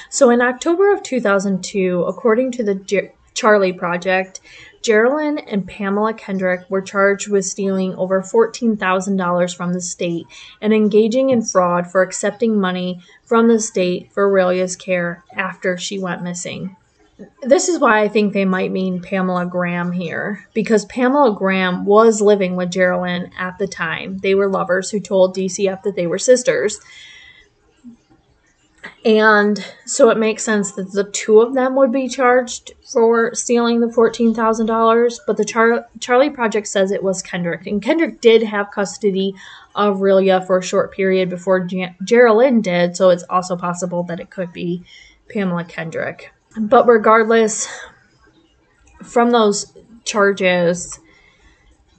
So 0.10 0.30
in 0.30 0.42
October 0.42 0.94
of 0.94 1.04
2002, 1.04 2.04
according 2.04 2.52
to 2.52 2.64
the 2.64 3.12
Charley 3.34 3.74
Project, 3.74 4.40
Geraldine 4.82 5.38
and 5.38 5.68
Pamela 5.68 6.14
Kendrick 6.14 6.70
were 6.70 6.82
charged 6.82 7.30
with 7.30 7.46
stealing 7.46 7.96
over 7.96 8.22
$14,000 8.22 9.56
from 9.56 9.74
the 9.74 9.82
state 9.82 10.26
and 10.60 10.74
engaging 10.74 11.30
in 11.30 11.42
fraud 11.42 11.90
for 11.90 12.02
accepting 12.02 12.60
money 12.60 13.02
from 13.24 13.48
the 13.48 13.60
state 13.60 14.12
for 14.12 14.26
Aurelia's 14.26 14.76
care 14.76 15.24
after 15.36 15.78
she 15.78 16.00
went 16.00 16.24
missing. 16.24 16.76
This 17.42 17.70
is 17.70 17.80
why 17.80 18.02
I 18.02 18.08
think 18.08 18.34
they 18.34 18.46
might 18.46 18.72
mean 18.72 19.02
Pamela 19.02 19.46
Graham 19.46 19.92
here, 19.92 20.48
because 20.54 20.86
Pamela 20.86 21.36
Graham 21.36 21.86
was 21.86 22.22
living 22.22 22.56
with 22.56 22.72
Geraldine 22.72 23.32
at 23.38 23.58
the 23.58 23.68
time. 23.68 24.18
They 24.20 24.36
were 24.36 24.50
lovers 24.50 24.90
who 24.92 25.00
told 25.00 25.36
DCF 25.36 25.84
that 25.84 25.96
they 25.96 26.08
were 26.08 26.20
sisters. 26.20 26.80
And 29.04 29.64
so 29.86 30.10
it 30.12 30.18
makes 30.18 30.44
sense 30.44 30.74
that 30.74 30.92
the 30.92 31.04
two 31.04 31.42
of 31.42 31.56
them 31.56 31.76
would 31.76 31.92
be 31.92 32.08
charged 32.08 32.72
for 32.84 33.34
stealing 33.34 33.80
the 33.80 33.88
$14,000. 33.88 35.20
But 35.26 35.38
the 35.38 35.46
Char- 35.46 35.88
Charley 36.00 36.30
Project 36.30 36.68
says 36.68 36.92
it 36.92 37.04
was 37.04 37.22
Kendrick. 37.24 37.66
And 37.66 37.82
Kendrick 37.82 38.22
did 38.22 38.44
have 38.44 38.72
custody 38.72 39.34
of 39.74 39.98
Aurelia 39.98 40.42
for 40.42 40.60
a 40.60 40.64
short 40.64 40.94
period 40.94 41.30
before 41.30 41.62
Ger- 41.62 41.96
Geraldine 42.04 42.62
did. 42.62 42.96
So 42.96 43.10
it's 43.10 43.24
also 43.30 43.56
possible 43.56 44.04
that 44.04 44.20
it 44.20 44.30
could 44.30 44.54
be 44.54 44.84
Pamela 45.30 45.64
Kendrick. 45.64 46.32
But 46.58 46.88
regardless, 46.88 47.68
from 49.04 49.32
those 49.32 49.72
charges, 50.04 51.00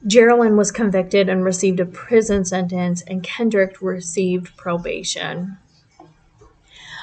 Geraldine 0.07 0.57
was 0.57 0.71
convicted 0.71 1.29
and 1.29 1.45
received 1.45 1.81
a 1.81 1.87
prison 1.87 2.45
sentence, 2.45 3.03
and 3.03 3.23
Kendrick 3.23 3.81
received 3.81 4.57
probation. 4.57 5.59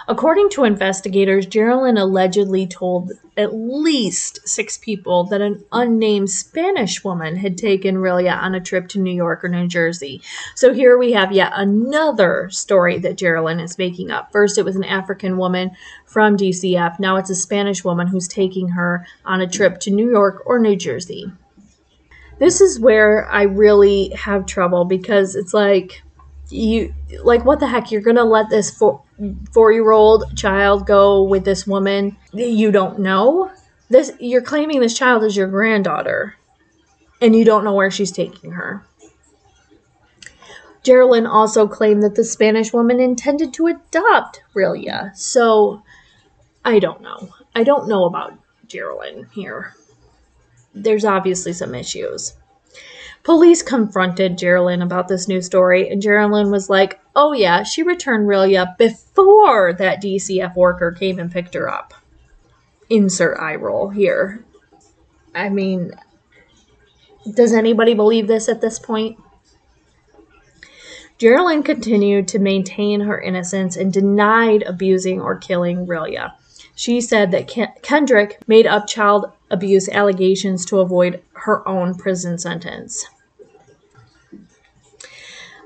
According 0.09 0.49
to 0.51 0.63
investigators, 0.63 1.45
Geraldine 1.45 1.99
allegedly 1.99 2.65
told 2.65 3.11
at 3.37 3.53
least 3.53 4.39
six 4.49 4.75
people 4.75 5.25
that 5.25 5.39
an 5.39 5.63
unnamed 5.71 6.31
Spanish 6.31 7.03
woman 7.03 7.35
had 7.35 7.59
taken 7.59 7.97
Rilya 7.97 8.35
on 8.35 8.55
a 8.55 8.59
trip 8.59 8.87
to 8.89 8.99
New 8.99 9.13
York 9.13 9.43
or 9.43 9.49
New 9.49 9.67
Jersey. 9.67 10.23
So 10.55 10.73
here 10.73 10.97
we 10.97 11.11
have 11.11 11.31
yet 11.31 11.51
another 11.53 12.49
story 12.49 12.97
that 12.97 13.19
Geraldine 13.19 13.59
is 13.59 13.77
making 13.77 14.09
up. 14.09 14.31
First, 14.31 14.57
it 14.57 14.65
was 14.65 14.75
an 14.75 14.83
African 14.83 15.37
woman 15.37 15.69
from 16.07 16.37
DCF. 16.37 16.99
Now 16.99 17.17
it's 17.17 17.29
a 17.29 17.35
Spanish 17.35 17.83
woman 17.83 18.07
who's 18.07 18.27
taking 18.27 18.69
her 18.69 19.05
on 19.25 19.41
a 19.41 19.47
trip 19.47 19.79
to 19.81 19.91
New 19.91 20.09
York 20.09 20.41
or 20.47 20.57
New 20.57 20.75
Jersey. 20.75 21.31
This 22.39 22.61
is 22.61 22.79
where 22.79 23.29
I 23.29 23.43
really 23.43 24.09
have 24.15 24.47
trouble 24.47 24.85
because 24.85 25.35
it's 25.35 25.53
like 25.53 26.01
you 26.49 26.93
like 27.23 27.45
what 27.45 27.59
the 27.59 27.67
heck 27.67 27.91
you're 27.91 28.01
gonna 28.01 28.23
let 28.23 28.49
this 28.49 28.69
four, 28.69 29.01
four 29.51 29.71
year 29.71 29.91
old 29.91 30.35
child 30.37 30.85
go 30.85 31.23
with 31.23 31.45
this 31.45 31.67
woman 31.67 32.15
you 32.33 32.71
don't 32.71 32.99
know 32.99 33.51
this 33.89 34.11
you're 34.19 34.41
claiming 34.41 34.79
this 34.79 34.97
child 34.97 35.23
is 35.23 35.35
your 35.35 35.47
granddaughter 35.47 36.35
and 37.21 37.35
you 37.35 37.45
don't 37.45 37.63
know 37.63 37.73
where 37.73 37.91
she's 37.91 38.11
taking 38.11 38.51
her 38.51 38.83
Geraldine 40.83 41.25
also 41.25 41.67
claimed 41.67 42.03
that 42.03 42.15
the 42.15 42.23
Spanish 42.23 42.71
woman 42.71 42.99
intended 42.99 43.53
to 43.53 43.67
adopt 43.67 44.41
Rilya. 44.55 45.15
So 45.15 45.83
I 46.63 46.79
don't 46.79 47.01
know. 47.01 47.29
I 47.53 47.63
don't 47.63 47.87
know 47.87 48.05
about 48.05 48.37
Geraldine 48.67 49.27
here. 49.33 49.73
There's 50.73 51.05
obviously 51.05 51.53
some 51.53 51.75
issues. 51.75 52.33
Police 53.23 53.61
confronted 53.61 54.37
Geraldine 54.37 54.81
about 54.81 55.07
this 55.07 55.27
new 55.27 55.41
story, 55.41 55.89
and 55.89 56.01
Geraldine 56.01 56.51
was 56.51 56.69
like, 56.69 56.99
oh 57.15 57.33
yeah, 57.33 57.63
she 57.63 57.83
returned 57.83 58.27
Rilya 58.27 58.77
before 58.77 59.73
that 59.73 60.01
DCF 60.01 60.55
worker 60.55 60.91
came 60.91 61.19
and 61.19 61.31
picked 61.31 61.53
her 61.53 61.69
up. 61.69 61.93
Insert 62.89 63.37
eye 63.39 63.55
roll 63.55 63.89
here. 63.89 64.43
I 65.35 65.49
mean, 65.49 65.91
does 67.35 67.53
anybody 67.53 67.93
believe 67.93 68.27
this 68.27 68.49
at 68.49 68.61
this 68.61 68.79
point? 68.79 69.19
Geraldine 71.17 71.63
continued 71.63 72.29
to 72.29 72.39
maintain 72.39 73.01
her 73.01 73.19
innocence 73.19 73.75
and 73.75 73.91
denied 73.91 74.63
abusing 74.63 75.19
or 75.19 75.35
killing 75.35 75.85
Rilya. 75.85 76.31
She 76.75 77.01
said 77.01 77.31
that 77.31 77.49
Kendrick 77.83 78.39
made 78.47 78.65
up 78.65 78.87
child 78.87 79.33
abuse 79.49 79.89
allegations 79.89 80.65
to 80.65 80.79
avoid 80.79 81.21
her 81.33 81.67
own 81.67 81.95
prison 81.95 82.37
sentence. 82.37 83.05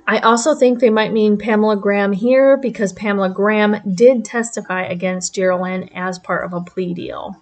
I 0.06 0.20
also 0.20 0.54
think 0.54 0.80
they 0.80 0.90
might 0.90 1.14
mean 1.14 1.38
Pamela 1.38 1.78
Graham 1.78 2.12
here 2.12 2.58
because 2.58 2.92
Pamela 2.92 3.30
Graham 3.30 3.78
did 3.96 4.26
testify 4.26 4.84
against 4.84 5.34
Geraldine 5.34 5.90
as 5.96 6.20
part 6.20 6.44
of 6.44 6.54
a 6.54 6.62
plea 6.62 6.94
deal. 6.94 7.42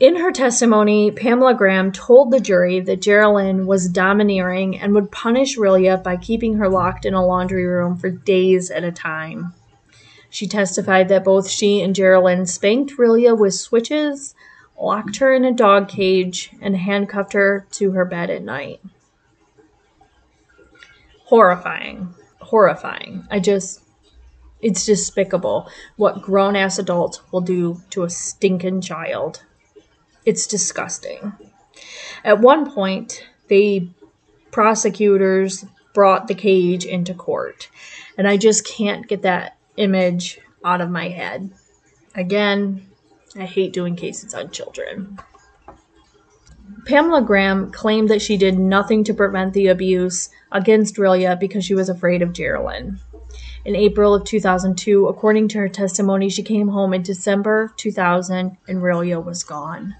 In 0.00 0.16
her 0.16 0.32
testimony, 0.32 1.10
Pamela 1.10 1.54
Graham 1.54 1.92
told 1.92 2.30
the 2.30 2.40
jury 2.40 2.80
that 2.80 3.02
Geraldine 3.02 3.66
was 3.66 3.88
domineering 3.88 4.78
and 4.78 4.94
would 4.94 5.10
punish 5.10 5.58
Rilya 5.58 6.02
by 6.02 6.16
keeping 6.16 6.54
her 6.54 6.68
locked 6.68 7.04
in 7.04 7.14
a 7.14 7.24
laundry 7.24 7.66
room 7.66 7.96
for 7.96 8.10
days 8.10 8.70
at 8.70 8.84
a 8.84 8.92
time. 8.92 9.54
She 10.32 10.46
testified 10.46 11.10
that 11.10 11.24
both 11.24 11.50
she 11.50 11.82
and 11.82 11.94
Geraldine 11.94 12.46
spanked 12.46 12.96
Rilya 12.96 13.36
with 13.36 13.52
switches, 13.52 14.34
locked 14.80 15.18
her 15.18 15.34
in 15.34 15.44
a 15.44 15.52
dog 15.52 15.88
cage, 15.88 16.50
and 16.58 16.74
handcuffed 16.74 17.34
her 17.34 17.66
to 17.72 17.90
her 17.90 18.06
bed 18.06 18.30
at 18.30 18.42
night. 18.42 18.80
Horrifying. 21.26 22.14
Horrifying. 22.40 23.26
I 23.30 23.40
just, 23.40 23.82
it's 24.62 24.86
despicable 24.86 25.68
what 25.96 26.22
grown 26.22 26.56
ass 26.56 26.78
adults 26.78 27.20
will 27.30 27.42
do 27.42 27.82
to 27.90 28.04
a 28.04 28.10
stinking 28.10 28.80
child. 28.80 29.42
It's 30.24 30.46
disgusting. 30.46 31.34
At 32.24 32.40
one 32.40 32.72
point, 32.72 33.22
the 33.48 33.90
prosecutors 34.50 35.66
brought 35.92 36.26
the 36.26 36.34
cage 36.34 36.86
into 36.86 37.12
court, 37.12 37.68
and 38.16 38.26
I 38.26 38.38
just 38.38 38.66
can't 38.66 39.06
get 39.06 39.20
that 39.20 39.58
image 39.76 40.38
out 40.64 40.80
of 40.80 40.90
my 40.90 41.08
head. 41.08 41.50
Again, 42.14 42.86
I 43.36 43.44
hate 43.44 43.72
doing 43.72 43.96
cases 43.96 44.34
on 44.34 44.50
children. 44.50 45.18
Pamela 46.86 47.22
Graham 47.22 47.70
claimed 47.70 48.10
that 48.10 48.22
she 48.22 48.36
did 48.36 48.58
nothing 48.58 49.04
to 49.04 49.14
prevent 49.14 49.54
the 49.54 49.68
abuse 49.68 50.30
against 50.50 50.96
Rilya 50.96 51.38
because 51.38 51.64
she 51.64 51.74
was 51.74 51.88
afraid 51.88 52.22
of 52.22 52.32
Geraldine. 52.32 52.98
In 53.64 53.76
April 53.76 54.14
of 54.14 54.24
2002, 54.24 55.06
according 55.06 55.48
to 55.48 55.58
her 55.58 55.68
testimony, 55.68 56.28
she 56.28 56.42
came 56.42 56.68
home 56.68 56.92
in 56.92 57.02
December 57.02 57.72
2000 57.76 58.56
and 58.66 58.78
Rilya 58.78 59.24
was 59.24 59.44
gone. 59.44 59.94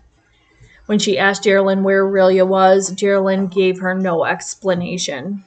When 0.86 0.98
she 0.98 1.18
asked 1.18 1.44
Geraldine 1.44 1.84
where 1.84 2.04
Rilya 2.04 2.46
was, 2.46 2.90
Geraldine 2.90 3.46
gave 3.46 3.78
her 3.78 3.94
no 3.94 4.24
explanation. 4.24 5.44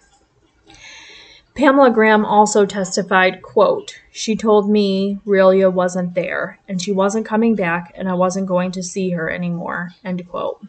Pamela 1.56 1.90
Graham 1.90 2.26
also 2.26 2.66
testified, 2.66 3.42
quote, 3.42 4.02
She 4.12 4.36
told 4.36 4.70
me 4.70 5.20
Rilya 5.26 5.72
wasn't 5.72 6.14
there, 6.14 6.60
and 6.68 6.82
she 6.82 6.92
wasn't 6.92 7.26
coming 7.26 7.56
back, 7.56 7.94
and 7.96 8.10
I 8.10 8.14
wasn't 8.14 8.48
going 8.48 8.72
to 8.72 8.84
see 8.84 9.12
her 9.12 9.30
anymore, 9.30 9.92
end 10.04 10.28
quote. 10.28 10.62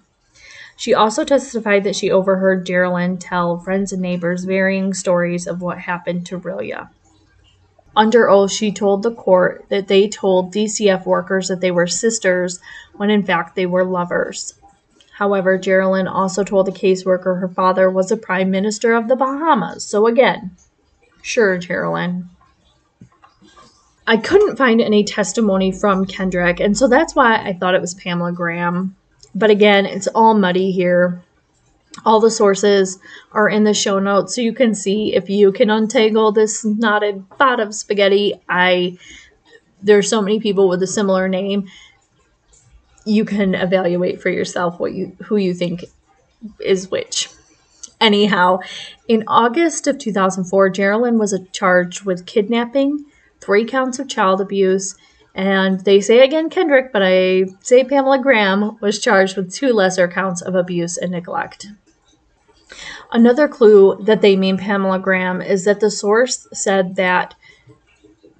She 0.77 0.95
also 0.95 1.25
testified 1.25 1.83
that 1.83 1.97
she 1.97 2.09
overheard 2.11 2.67
Geraldine 2.67 3.17
tell 3.17 3.59
friends 3.59 3.93
and 3.93 4.01
neighbors 4.01 4.45
varying 4.45 4.95
stories 4.95 5.49
of 5.49 5.61
what 5.61 5.79
happened 5.79 6.25
to 6.27 6.39
Rilya. 6.39 6.89
Under 7.97 8.31
oath, 8.31 8.53
she 8.53 8.71
told 8.71 9.03
the 9.03 9.15
court 9.15 9.65
that 9.71 9.89
they 9.89 10.07
told 10.07 10.55
DCF 10.55 11.05
workers 11.05 11.49
that 11.49 11.61
they 11.61 11.73
were 11.73 11.89
sisters 11.89 12.61
when 12.95 13.11
in 13.11 13.25
fact 13.25 13.57
they 13.57 13.67
were 13.67 13.85
lovers. 13.85 14.55
However, 15.15 15.59
Geraldine 15.59 16.07
also 16.07 16.45
told 16.45 16.67
the 16.67 16.73
caseworker 16.73 17.41
her 17.41 17.49
father 17.49 17.91
was 17.91 18.11
the 18.11 18.19
Prime 18.19 18.51
Minister 18.51 18.95
of 18.95 19.09
the 19.09 19.17
Bahamas. 19.17 19.83
So 19.83 20.07
again, 20.07 20.51
Sure, 21.27 21.59
Geraldine. 21.59 22.31
I 24.07 24.17
couldn't 24.17 24.57
find 24.57 24.81
any 24.81 25.03
testimony 25.03 25.73
from 25.73 26.05
Kendrick, 26.05 26.61
and 26.61 26.79
so 26.79 26.87
that's 26.87 27.17
why 27.17 27.35
I 27.35 27.53
thought 27.53 27.75
it 27.75 27.81
was 27.81 27.95
Pamela 27.95 28.31
Graham. 28.31 28.95
But 29.35 29.51
again, 29.51 29.87
it's 29.87 30.07
all 30.07 30.35
muddy 30.35 30.71
here. 30.71 31.25
All 32.05 32.21
the 32.21 32.31
sources 32.31 33.01
are 33.33 33.49
in 33.49 33.65
the 33.65 33.75
show 33.75 33.99
notes, 33.99 34.37
so 34.37 34.41
you 34.41 34.53
can 34.53 34.73
see 34.73 35.17
if 35.17 35.29
you 35.29 35.51
can 35.51 35.69
untangle 35.69 36.31
this 36.31 36.65
knotted 36.65 37.29
pot 37.31 37.59
of 37.59 37.75
spaghetti. 37.75 38.41
I 38.49 38.97
there's 39.83 40.09
so 40.09 40.23
many 40.23 40.39
people 40.39 40.69
with 40.69 40.81
a 40.85 40.87
similar 40.87 41.29
name. 41.29 41.67
You 43.05 43.25
can 43.25 43.57
evaluate 43.57 44.23
for 44.23 44.31
yourself 44.31 44.79
what 44.79 44.93
you 44.93 45.17
who 45.25 45.35
you 45.35 45.55
think 45.55 45.87
is 46.61 46.89
which. 46.89 47.31
Anyhow, 48.01 48.59
in 49.09 49.25
August 49.27 49.87
of 49.87 49.99
2004, 49.99 50.71
Geraldine 50.71 51.19
was 51.19 51.39
charged 51.53 52.05
with 52.05 52.27
kidnapping, 52.27 53.07
three 53.41 53.65
counts 53.65 53.99
of 53.99 54.09
child 54.09 54.41
abuse, 54.41 54.97
and 55.35 55.81
they 55.81 56.01
say 56.01 56.21
again 56.21 56.49
Kendrick, 56.51 56.93
but 56.93 57.03
I 57.03 57.47
say 57.61 57.85
Pamela 57.85 58.19
Graham 58.19 58.79
was 58.81 58.99
charged 58.99 59.37
with 59.37 59.53
two 59.53 59.73
lesser 59.73 60.09
counts 60.09 60.41
of 60.41 60.55
abuse 60.55 60.97
and 60.97 61.13
neglect. 61.13 61.69
Another 63.13 63.47
clue 63.47 63.97
that 64.03 64.21
they 64.23 64.37
mean 64.37 64.57
Pamela 64.57 64.99
Graham 64.99 65.41
is 65.41 65.65
that 65.65 65.81
the 65.81 65.91
source 65.91 66.49
said 66.53 66.97
that 66.97 67.35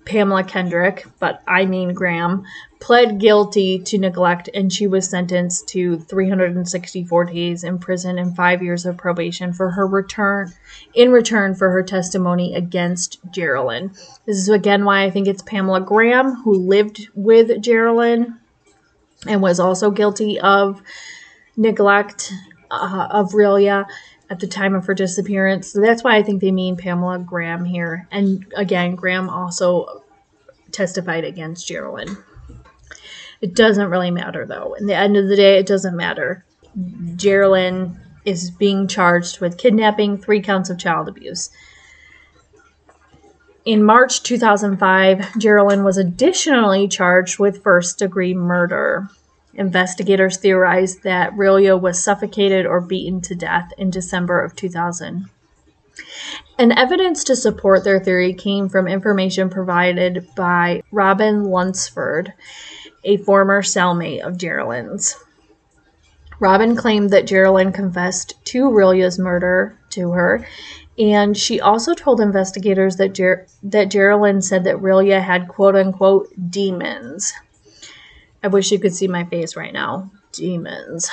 Pamela 0.05 0.45
Kendrick, 0.45 1.07
but 1.19 1.43
I 1.47 1.67
mean 1.67 1.93
Graham, 1.93 2.45
pled 2.79 3.19
guilty 3.19 3.79
to 3.79 3.99
neglect 3.99 4.49
and 4.53 4.73
she 4.73 4.87
was 4.87 5.09
sentenced 5.09 5.67
to 5.69 5.99
364 5.99 7.25
days 7.25 7.65
in 7.65 7.79
prison 7.79 8.19
and 8.19 8.37
5 8.37 8.63
years 8.63 8.85
of 8.85 8.97
probation 8.97 9.53
for 9.53 9.71
her 9.71 9.87
return 9.87 10.53
in 10.95 11.11
return 11.11 11.55
for 11.55 11.71
her 11.71 11.83
testimony 11.83 12.55
against 12.55 13.19
Geraldine. 13.31 13.91
This 14.27 14.37
is 14.37 14.49
again 14.49 14.85
why 14.85 15.05
I 15.05 15.11
think 15.11 15.27
it's 15.27 15.43
Pamela 15.43 15.81
Graham 15.81 16.35
who 16.43 16.55
lived 16.55 17.09
with 17.15 17.63
Geraldine 17.63 18.39
and 19.27 19.41
was 19.41 19.59
also 19.59 19.91
guilty 19.91 20.39
of 20.39 20.83
neglect 21.57 22.33
uh, 22.71 23.09
of 23.11 23.33
Rilya 23.33 23.87
at 24.29 24.41
the 24.41 24.47
time 24.47 24.75
of 24.75 24.87
her 24.87 24.95
disappearance. 24.95 25.73
So 25.73 25.81
that's 25.81 26.03
why 26.03 26.17
I 26.17 26.23
think 26.23 26.41
they 26.41 26.53
mean 26.53 26.77
Pamela 26.77 27.19
Graham 27.19 27.65
here. 27.65 28.07
And 28.11 28.45
again, 28.57 28.97
Graham 28.97 29.31
also 29.31 30.03
testified 30.73 31.25
against 31.25 31.67
Geraldine. 31.67 32.17
It 33.41 33.55
doesn't 33.55 33.91
really 33.91 34.11
matter 34.11 34.47
though. 34.47 34.75
In 34.75 34.87
the 34.87 34.95
end 34.95 35.17
of 35.17 35.29
the 35.29 35.37
day, 35.37 35.59
it 35.59 35.67
doesn't 35.67 35.97
matter. 35.97 36.45
Geraldine 37.17 38.01
is 38.25 38.51
being 38.51 38.89
charged 38.89 39.41
with 39.41 39.59
kidnapping, 39.59 40.19
three 40.19 40.43
counts 40.43 40.69
of 40.69 40.79
child 40.79 41.09
abuse. 41.09 41.51
In 43.65 43.83
March 43.83 44.23
2005, 44.23 45.39
Geraldine 45.39 45.85
was 45.85 45.97
additionally 45.97 46.87
charged 46.87 47.39
with 47.39 47.63
first 47.63 47.99
degree 47.99 48.35
murder. 48.35 49.09
Investigators 49.55 50.37
theorized 50.37 51.03
that 51.03 51.33
Rilya 51.33 51.81
was 51.81 52.03
suffocated 52.03 52.67
or 52.67 52.81
beaten 52.81 53.21
to 53.23 53.35
death 53.35 53.73
in 53.79 53.91
December 53.91 54.41
of 54.41 54.55
2000. 54.55 55.29
And 56.59 56.73
evidence 56.73 57.25
to 57.25 57.37
support 57.37 57.83
their 57.83 57.99
theory 57.99 58.35
came 58.35 58.69
from 58.69 58.87
information 58.87 59.49
provided 59.49 60.29
by 60.37 60.83
Robin 60.93 61.45
Lunsford, 61.45 62.35
a 63.07 63.17
former 63.19 63.63
cellmate 63.63 64.21
of 64.21 64.37
Geraldine's. 64.37 65.17
Robin 66.39 66.77
claimed 66.77 67.11
that 67.11 67.27
Geraldine 67.27 67.73
confessed 67.73 68.35
to 68.47 68.65
Rilya's 68.65 69.19
murder 69.19 69.79
to 69.91 70.13
her, 70.13 70.47
and 70.99 71.35
she 71.37 71.61
also 71.61 71.95
told 71.95 72.21
investigators 72.21 72.97
that 72.97 73.15
Ger- 73.15 73.47
that 73.63 73.91
Geraldine 73.91 74.43
said 74.43 74.65
that 74.65 74.77
Rilya 74.77 75.23
had 75.23 75.49
quote 75.49 75.77
unquote 75.77 76.29
demons. 76.51 77.33
I 78.43 78.49
wish 78.49 78.71
you 78.71 78.79
could 78.79 78.95
see 78.95 79.09
my 79.09 79.25
face 79.25 79.57
right 79.57 79.73
now. 79.73 80.11
Demons. 80.33 81.09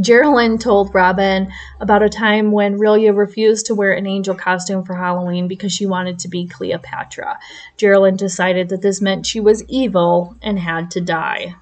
Geraldine 0.00 0.56
told 0.56 0.94
Robin 0.94 1.52
about 1.78 2.02
a 2.02 2.08
time 2.08 2.50
when 2.50 2.78
Rilya 2.78 3.14
refused 3.14 3.66
to 3.66 3.74
wear 3.74 3.92
an 3.92 4.06
angel 4.06 4.34
costume 4.34 4.84
for 4.84 4.94
Halloween 4.94 5.48
because 5.48 5.72
she 5.72 5.84
wanted 5.84 6.18
to 6.20 6.28
be 6.28 6.46
Cleopatra. 6.46 7.38
Geraldine 7.76 8.16
decided 8.16 8.70
that 8.70 8.80
this 8.80 9.02
meant 9.02 9.26
she 9.26 9.38
was 9.38 9.64
evil 9.68 10.34
and 10.40 10.58
had 10.58 10.90
to 10.92 11.00
die. 11.02 11.56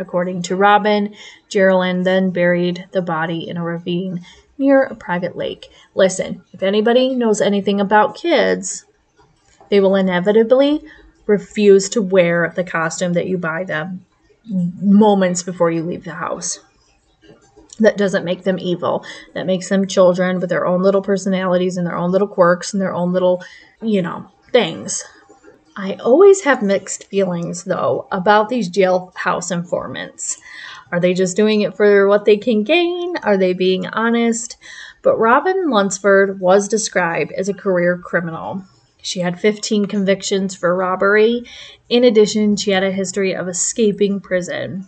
According 0.00 0.42
to 0.42 0.56
Robin, 0.56 1.14
Geraldine 1.48 2.02
then 2.02 2.30
buried 2.30 2.86
the 2.90 3.02
body 3.02 3.48
in 3.48 3.56
a 3.56 3.62
ravine 3.62 4.24
near 4.56 4.82
a 4.82 4.96
private 4.96 5.36
lake. 5.36 5.70
Listen, 5.94 6.42
if 6.52 6.62
anybody 6.62 7.14
knows 7.14 7.40
anything 7.40 7.80
about 7.80 8.16
kids, 8.16 8.84
they 9.68 9.78
will 9.78 9.94
inevitably 9.94 10.82
refuse 11.26 11.88
to 11.90 12.02
wear 12.02 12.52
the 12.56 12.64
costume 12.64 13.12
that 13.12 13.28
you 13.28 13.38
buy 13.38 13.62
them 13.62 14.04
moments 14.44 15.42
before 15.42 15.70
you 15.70 15.82
leave 15.84 16.04
the 16.04 16.14
house. 16.14 16.60
That 17.78 17.96
doesn't 17.96 18.24
make 18.24 18.42
them 18.42 18.58
evil. 18.58 19.04
That 19.34 19.46
makes 19.46 19.68
them 19.68 19.86
children 19.86 20.40
with 20.40 20.50
their 20.50 20.66
own 20.66 20.82
little 20.82 21.02
personalities 21.02 21.76
and 21.76 21.86
their 21.86 21.96
own 21.96 22.10
little 22.10 22.28
quirks 22.28 22.72
and 22.72 22.82
their 22.82 22.94
own 22.94 23.12
little, 23.12 23.42
you 23.80 24.02
know, 24.02 24.26
things. 24.52 25.04
I 25.76 25.94
always 25.94 26.42
have 26.42 26.60
mixed 26.60 27.04
feelings, 27.04 27.62
though, 27.62 28.08
about 28.10 28.48
these 28.48 28.68
jailhouse 28.68 29.52
informants. 29.52 30.36
Are 30.90 30.98
they 30.98 31.14
just 31.14 31.36
doing 31.36 31.60
it 31.60 31.76
for 31.76 32.08
what 32.08 32.24
they 32.24 32.36
can 32.36 32.64
gain? 32.64 33.16
Are 33.22 33.36
they 33.36 33.52
being 33.52 33.86
honest? 33.86 34.56
But 35.02 35.18
Robin 35.18 35.70
Lunsford 35.70 36.40
was 36.40 36.66
described 36.66 37.30
as 37.32 37.48
a 37.48 37.54
career 37.54 37.96
criminal. 37.96 38.64
She 39.02 39.20
had 39.20 39.38
15 39.38 39.86
convictions 39.86 40.56
for 40.56 40.74
robbery. 40.74 41.44
In 41.88 42.02
addition, 42.02 42.56
she 42.56 42.72
had 42.72 42.82
a 42.82 42.90
history 42.90 43.32
of 43.32 43.46
escaping 43.46 44.18
prison. 44.18 44.86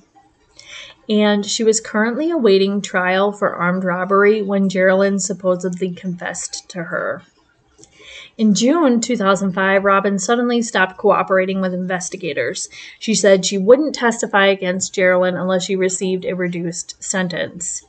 And 1.11 1.45
she 1.45 1.65
was 1.65 1.81
currently 1.81 2.31
awaiting 2.31 2.81
trial 2.81 3.33
for 3.33 3.53
armed 3.53 3.83
robbery 3.83 4.43
when 4.43 4.69
Geraldine 4.69 5.19
supposedly 5.19 5.91
confessed 5.91 6.69
to 6.69 6.85
her. 6.85 7.25
In 8.39 8.55
June 8.55 9.01
2005, 9.01 9.85
Robin 9.85 10.21
suddenly 10.21 10.63
stopped 10.63 10.97
cooperating 10.97 11.61
with 11.61 11.75
investigators. 11.75 12.69
She 13.01 13.15
said 13.15 13.45
she 13.45 13.59
wouldn't 13.59 13.97
testify 13.97 14.47
against 14.47 14.95
Geraldine 14.95 15.37
unless 15.37 15.65
she 15.65 15.75
received 15.75 16.25
a 16.25 16.37
reduced 16.37 17.03
sentence. 17.03 17.83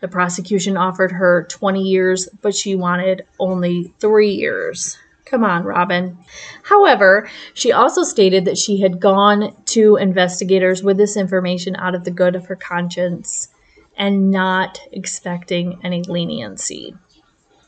The 0.00 0.08
prosecution 0.08 0.78
offered 0.78 1.12
her 1.12 1.46
20 1.48 1.82
years, 1.82 2.28
but 2.40 2.56
she 2.56 2.74
wanted 2.74 3.26
only 3.38 3.92
three 4.00 4.32
years. 4.32 4.96
Come 5.32 5.44
on, 5.44 5.64
Robin. 5.64 6.18
However, 6.62 7.26
she 7.54 7.72
also 7.72 8.02
stated 8.02 8.44
that 8.44 8.58
she 8.58 8.82
had 8.82 9.00
gone 9.00 9.56
to 9.68 9.96
investigators 9.96 10.82
with 10.82 10.98
this 10.98 11.16
information 11.16 11.74
out 11.76 11.94
of 11.94 12.04
the 12.04 12.10
good 12.10 12.36
of 12.36 12.44
her 12.48 12.54
conscience 12.54 13.48
and 13.96 14.30
not 14.30 14.78
expecting 14.92 15.80
any 15.82 16.02
leniency. 16.02 16.94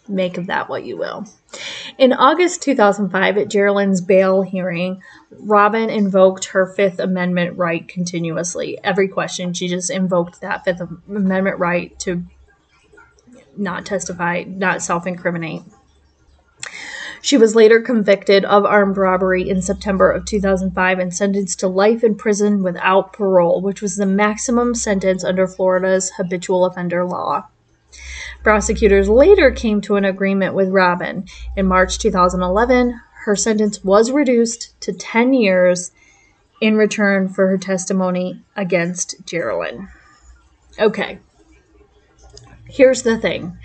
Make 0.06 0.36
of 0.36 0.48
that 0.48 0.68
what 0.68 0.84
you 0.84 0.98
will. 0.98 1.24
In 1.96 2.12
August 2.12 2.60
2005, 2.60 3.38
at 3.38 3.48
Geraldine's 3.48 4.02
bail 4.02 4.42
hearing, 4.42 5.00
Robin 5.30 5.88
invoked 5.88 6.44
her 6.48 6.66
Fifth 6.66 6.98
Amendment 6.98 7.56
right 7.56 7.88
continuously. 7.88 8.78
Every 8.84 9.08
question, 9.08 9.54
she 9.54 9.68
just 9.68 9.88
invoked 9.88 10.42
that 10.42 10.66
Fifth 10.66 10.82
Amendment 11.08 11.58
right 11.58 11.98
to 12.00 12.26
not 13.56 13.86
testify, 13.86 14.44
not 14.46 14.82
self 14.82 15.06
incriminate. 15.06 15.62
She 17.24 17.38
was 17.38 17.54
later 17.54 17.80
convicted 17.80 18.44
of 18.44 18.66
armed 18.66 18.98
robbery 18.98 19.48
in 19.48 19.62
September 19.62 20.10
of 20.10 20.26
2005 20.26 20.98
and 20.98 21.14
sentenced 21.14 21.58
to 21.60 21.68
life 21.68 22.04
in 22.04 22.16
prison 22.16 22.62
without 22.62 23.14
parole, 23.14 23.62
which 23.62 23.80
was 23.80 23.96
the 23.96 24.04
maximum 24.04 24.74
sentence 24.74 25.24
under 25.24 25.46
Florida's 25.46 26.12
habitual 26.18 26.66
offender 26.66 27.02
law. 27.02 27.46
Prosecutors 28.42 29.08
later 29.08 29.50
came 29.50 29.80
to 29.80 29.96
an 29.96 30.04
agreement 30.04 30.54
with 30.54 30.68
Robin. 30.68 31.24
In 31.56 31.64
March 31.64 31.96
2011, 31.96 33.00
her 33.24 33.34
sentence 33.34 33.82
was 33.82 34.10
reduced 34.10 34.78
to 34.82 34.92
10 34.92 35.32
years 35.32 35.92
in 36.60 36.76
return 36.76 37.30
for 37.30 37.46
her 37.46 37.56
testimony 37.56 38.42
against 38.54 39.24
Geraldine. 39.24 39.88
Okay, 40.78 41.20
here's 42.74 43.02
the 43.02 43.16
thing 43.16 43.56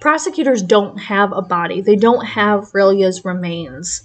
prosecutors 0.00 0.62
don't 0.62 0.96
have 0.98 1.32
a 1.32 1.42
body, 1.42 1.80
they 1.80 1.96
don't 1.96 2.24
have 2.24 2.72
Rilya's 2.72 3.24
remains. 3.24 4.04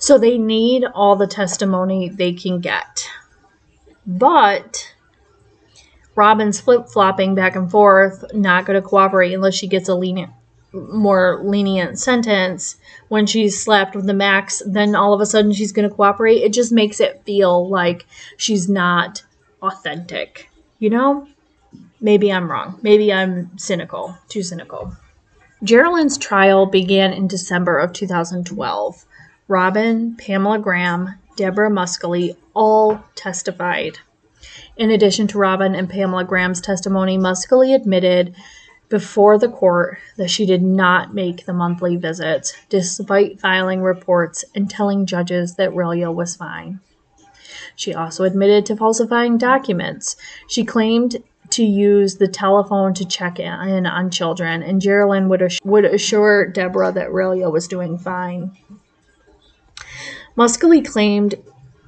So 0.00 0.16
they 0.16 0.38
need 0.38 0.84
all 0.94 1.16
the 1.16 1.26
testimony 1.26 2.08
they 2.08 2.32
can 2.32 2.60
get. 2.60 3.08
But 4.06 4.94
Robin's 6.14 6.60
flip 6.60 6.88
flopping 6.88 7.34
back 7.34 7.56
and 7.56 7.70
forth, 7.70 8.24
not 8.32 8.64
going 8.64 8.80
to 8.80 8.88
cooperate 8.88 9.34
unless 9.34 9.54
she 9.54 9.66
gets 9.66 9.88
a 9.88 9.94
lenient, 9.94 10.32
more 10.72 11.40
lenient 11.44 11.98
sentence. 11.98 12.76
When 13.08 13.26
she's 13.26 13.62
slapped 13.62 13.96
with 13.96 14.06
the 14.06 14.14
max, 14.14 14.62
then 14.66 14.94
all 14.94 15.14
of 15.14 15.20
a 15.20 15.26
sudden 15.26 15.52
she's 15.52 15.72
going 15.72 15.88
to 15.88 15.94
cooperate. 15.94 16.42
It 16.42 16.52
just 16.52 16.72
makes 16.72 17.00
it 17.00 17.22
feel 17.24 17.68
like 17.68 18.06
she's 18.36 18.68
not 18.68 19.24
authentic, 19.62 20.48
you 20.78 20.90
know? 20.90 21.26
Maybe 22.00 22.32
I'm 22.32 22.50
wrong. 22.50 22.78
Maybe 22.82 23.12
I'm 23.12 23.56
cynical, 23.58 24.16
too 24.28 24.42
cynical. 24.42 24.96
Geraldine's 25.64 26.16
trial 26.16 26.66
began 26.66 27.12
in 27.12 27.26
December 27.26 27.78
of 27.78 27.92
2012. 27.92 29.04
Robin, 29.48 30.16
Pamela 30.16 30.58
Graham, 30.58 31.18
Deborah 31.36 31.70
Muskelly 31.70 32.36
all 32.54 33.02
testified. 33.14 33.98
In 34.76 34.90
addition 34.90 35.26
to 35.28 35.38
Robin 35.38 35.74
and 35.74 35.90
Pamela 35.90 36.24
Graham's 36.24 36.60
testimony, 36.60 37.18
Muskelly 37.18 37.74
admitted 37.74 38.36
before 38.88 39.38
the 39.38 39.48
court 39.48 39.98
that 40.16 40.30
she 40.30 40.46
did 40.46 40.62
not 40.62 41.14
make 41.14 41.44
the 41.44 41.52
monthly 41.52 41.96
visits, 41.96 42.54
despite 42.68 43.40
filing 43.40 43.82
reports 43.82 44.44
and 44.54 44.70
telling 44.70 45.06
judges 45.06 45.56
that 45.56 45.70
Rilya 45.70 46.14
was 46.14 46.36
fine. 46.36 46.80
She 47.76 47.94
also 47.94 48.24
admitted 48.24 48.66
to 48.66 48.76
falsifying 48.76 49.38
documents. 49.38 50.16
She 50.48 50.64
claimed 50.64 51.22
to 51.58 51.64
use 51.64 52.16
the 52.16 52.28
telephone 52.28 52.94
to 52.94 53.04
check 53.04 53.40
in 53.40 53.84
on 53.84 54.10
children, 54.10 54.62
and 54.62 54.80
Geraldine 54.80 55.28
would, 55.28 55.42
would 55.64 55.84
assure 55.84 56.46
Deborah 56.46 56.92
that 56.92 57.10
Rilya 57.10 57.50
was 57.50 57.66
doing 57.66 57.98
fine. 57.98 58.56
Muskelly 60.36 60.88
claimed 60.88 61.34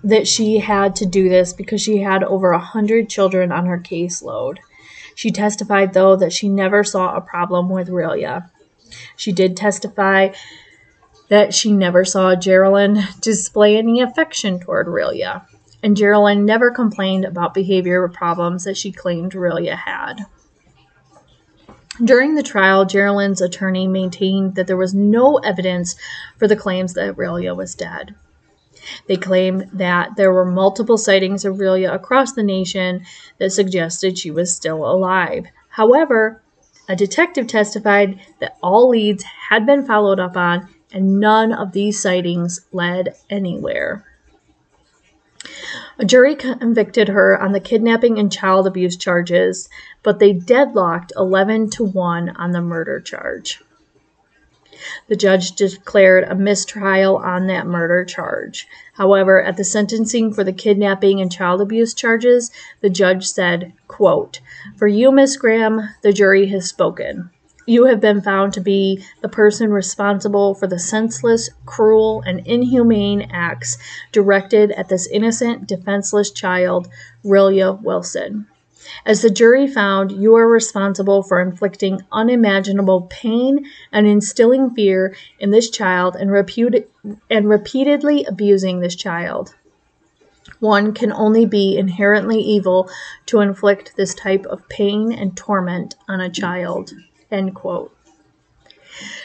that 0.02 0.26
she 0.26 0.58
had 0.58 0.96
to 0.96 1.06
do 1.06 1.28
this 1.28 1.52
because 1.52 1.80
she 1.80 1.98
had 1.98 2.24
over 2.24 2.50
a 2.50 2.58
hundred 2.58 3.08
children 3.08 3.52
on 3.52 3.66
her 3.66 3.78
caseload. 3.78 4.58
She 5.14 5.30
testified, 5.30 5.92
though, 5.92 6.16
that 6.16 6.32
she 6.32 6.48
never 6.48 6.82
saw 6.82 7.14
a 7.14 7.20
problem 7.20 7.68
with 7.68 7.90
Rilya. 7.90 8.50
She 9.14 9.30
did 9.30 9.56
testify 9.56 10.30
that 11.28 11.54
she 11.54 11.72
never 11.72 12.04
saw 12.04 12.34
Geraldine 12.34 13.06
display 13.20 13.76
any 13.76 14.00
affection 14.00 14.58
toward 14.58 14.88
Rilya, 14.88 15.46
and 15.82 15.96
Geraldine 15.96 16.44
never 16.44 16.70
complained 16.70 17.24
about 17.24 17.54
behavior 17.54 18.06
problems 18.08 18.64
that 18.64 18.76
she 18.76 18.92
claimed 18.92 19.32
Rilya 19.32 19.76
had. 19.76 20.26
During 22.02 22.34
the 22.34 22.42
trial, 22.42 22.86
Geraldine's 22.86 23.42
attorney 23.42 23.86
maintained 23.86 24.54
that 24.54 24.66
there 24.66 24.76
was 24.76 24.94
no 24.94 25.36
evidence 25.38 25.96
for 26.38 26.48
the 26.48 26.56
claims 26.56 26.94
that 26.94 27.16
Rilya 27.16 27.54
was 27.54 27.74
dead. 27.74 28.14
They 29.06 29.16
claimed 29.16 29.68
that 29.74 30.16
there 30.16 30.32
were 30.32 30.46
multiple 30.46 30.96
sightings 30.96 31.44
of 31.44 31.56
Rilya 31.56 31.92
across 31.92 32.32
the 32.32 32.42
nation 32.42 33.04
that 33.38 33.52
suggested 33.52 34.18
she 34.18 34.30
was 34.30 34.54
still 34.54 34.90
alive. 34.90 35.46
However, 35.68 36.40
a 36.88 36.96
detective 36.96 37.46
testified 37.46 38.18
that 38.40 38.56
all 38.62 38.88
leads 38.88 39.22
had 39.50 39.66
been 39.66 39.84
followed 39.84 40.18
up 40.18 40.36
on 40.36 40.68
and 40.92 41.20
none 41.20 41.52
of 41.52 41.72
these 41.72 42.00
sightings 42.00 42.62
led 42.72 43.14
anywhere. 43.28 44.04
A 46.00 46.06
jury 46.06 46.34
convicted 46.34 47.08
her 47.08 47.38
on 47.38 47.52
the 47.52 47.60
kidnapping 47.60 48.18
and 48.18 48.32
child 48.32 48.66
abuse 48.66 48.96
charges, 48.96 49.68
but 50.02 50.18
they 50.18 50.32
deadlocked 50.32 51.12
11 51.14 51.68
to 51.72 51.84
1 51.84 52.30
on 52.30 52.52
the 52.52 52.62
murder 52.62 53.00
charge. 53.00 53.60
The 55.08 55.16
judge 55.16 55.52
declared 55.52 56.24
a 56.24 56.34
mistrial 56.34 57.18
on 57.18 57.48
that 57.48 57.66
murder 57.66 58.06
charge. 58.06 58.66
However, 58.94 59.42
at 59.42 59.58
the 59.58 59.64
sentencing 59.64 60.32
for 60.32 60.42
the 60.42 60.54
kidnapping 60.54 61.20
and 61.20 61.30
child 61.30 61.60
abuse 61.60 61.92
charges, 61.92 62.50
the 62.80 62.88
judge 62.88 63.26
said, 63.26 63.74
quote, 63.86 64.40
For 64.78 64.86
you, 64.86 65.12
Miss 65.12 65.36
Graham, 65.36 65.82
the 66.00 66.14
jury 66.14 66.46
has 66.46 66.66
spoken. 66.66 67.28
You 67.66 67.84
have 67.86 68.00
been 68.00 68.20
found 68.22 68.54
to 68.54 68.60
be 68.60 69.04
the 69.20 69.28
person 69.28 69.70
responsible 69.70 70.54
for 70.54 70.66
the 70.66 70.78
senseless, 70.78 71.50
cruel, 71.66 72.22
and 72.26 72.46
inhumane 72.46 73.28
acts 73.30 73.76
directed 74.12 74.72
at 74.72 74.88
this 74.88 75.06
innocent, 75.06 75.66
defenseless 75.66 76.30
child, 76.30 76.88
Rilya 77.24 77.80
Wilson. 77.82 78.46
As 79.04 79.22
the 79.22 79.30
jury 79.30 79.66
found, 79.66 80.10
you 80.10 80.34
are 80.36 80.48
responsible 80.48 81.22
for 81.22 81.40
inflicting 81.40 82.00
unimaginable 82.10 83.02
pain 83.10 83.66
and 83.92 84.06
instilling 84.06 84.70
fear 84.70 85.14
in 85.38 85.50
this 85.50 85.70
child 85.70 86.16
and, 86.16 86.30
reputed, 86.30 86.88
and 87.28 87.48
repeatedly 87.48 88.24
abusing 88.24 88.80
this 88.80 88.96
child. 88.96 89.54
One 90.60 90.92
can 90.92 91.12
only 91.12 91.46
be 91.46 91.76
inherently 91.76 92.40
evil 92.40 92.90
to 93.26 93.40
inflict 93.40 93.96
this 93.96 94.14
type 94.14 94.46
of 94.46 94.68
pain 94.68 95.12
and 95.12 95.36
torment 95.36 95.94
on 96.08 96.20
a 96.20 96.30
child. 96.30 96.92
End 97.30 97.54
quote. 97.54 97.94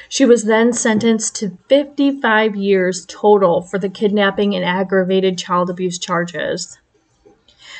She 0.08 0.26
was 0.26 0.44
then 0.44 0.72
sentenced 0.74 1.36
to 1.38 1.58
55 1.68 2.56
years 2.56 3.06
total 3.08 3.62
for 3.62 3.80
the 3.80 3.90
kidnapping 3.90 4.56
and 4.56 4.64
aggravated 4.64 5.38
child 5.38 5.70
abuse 5.70 5.98
charges. 5.98 6.78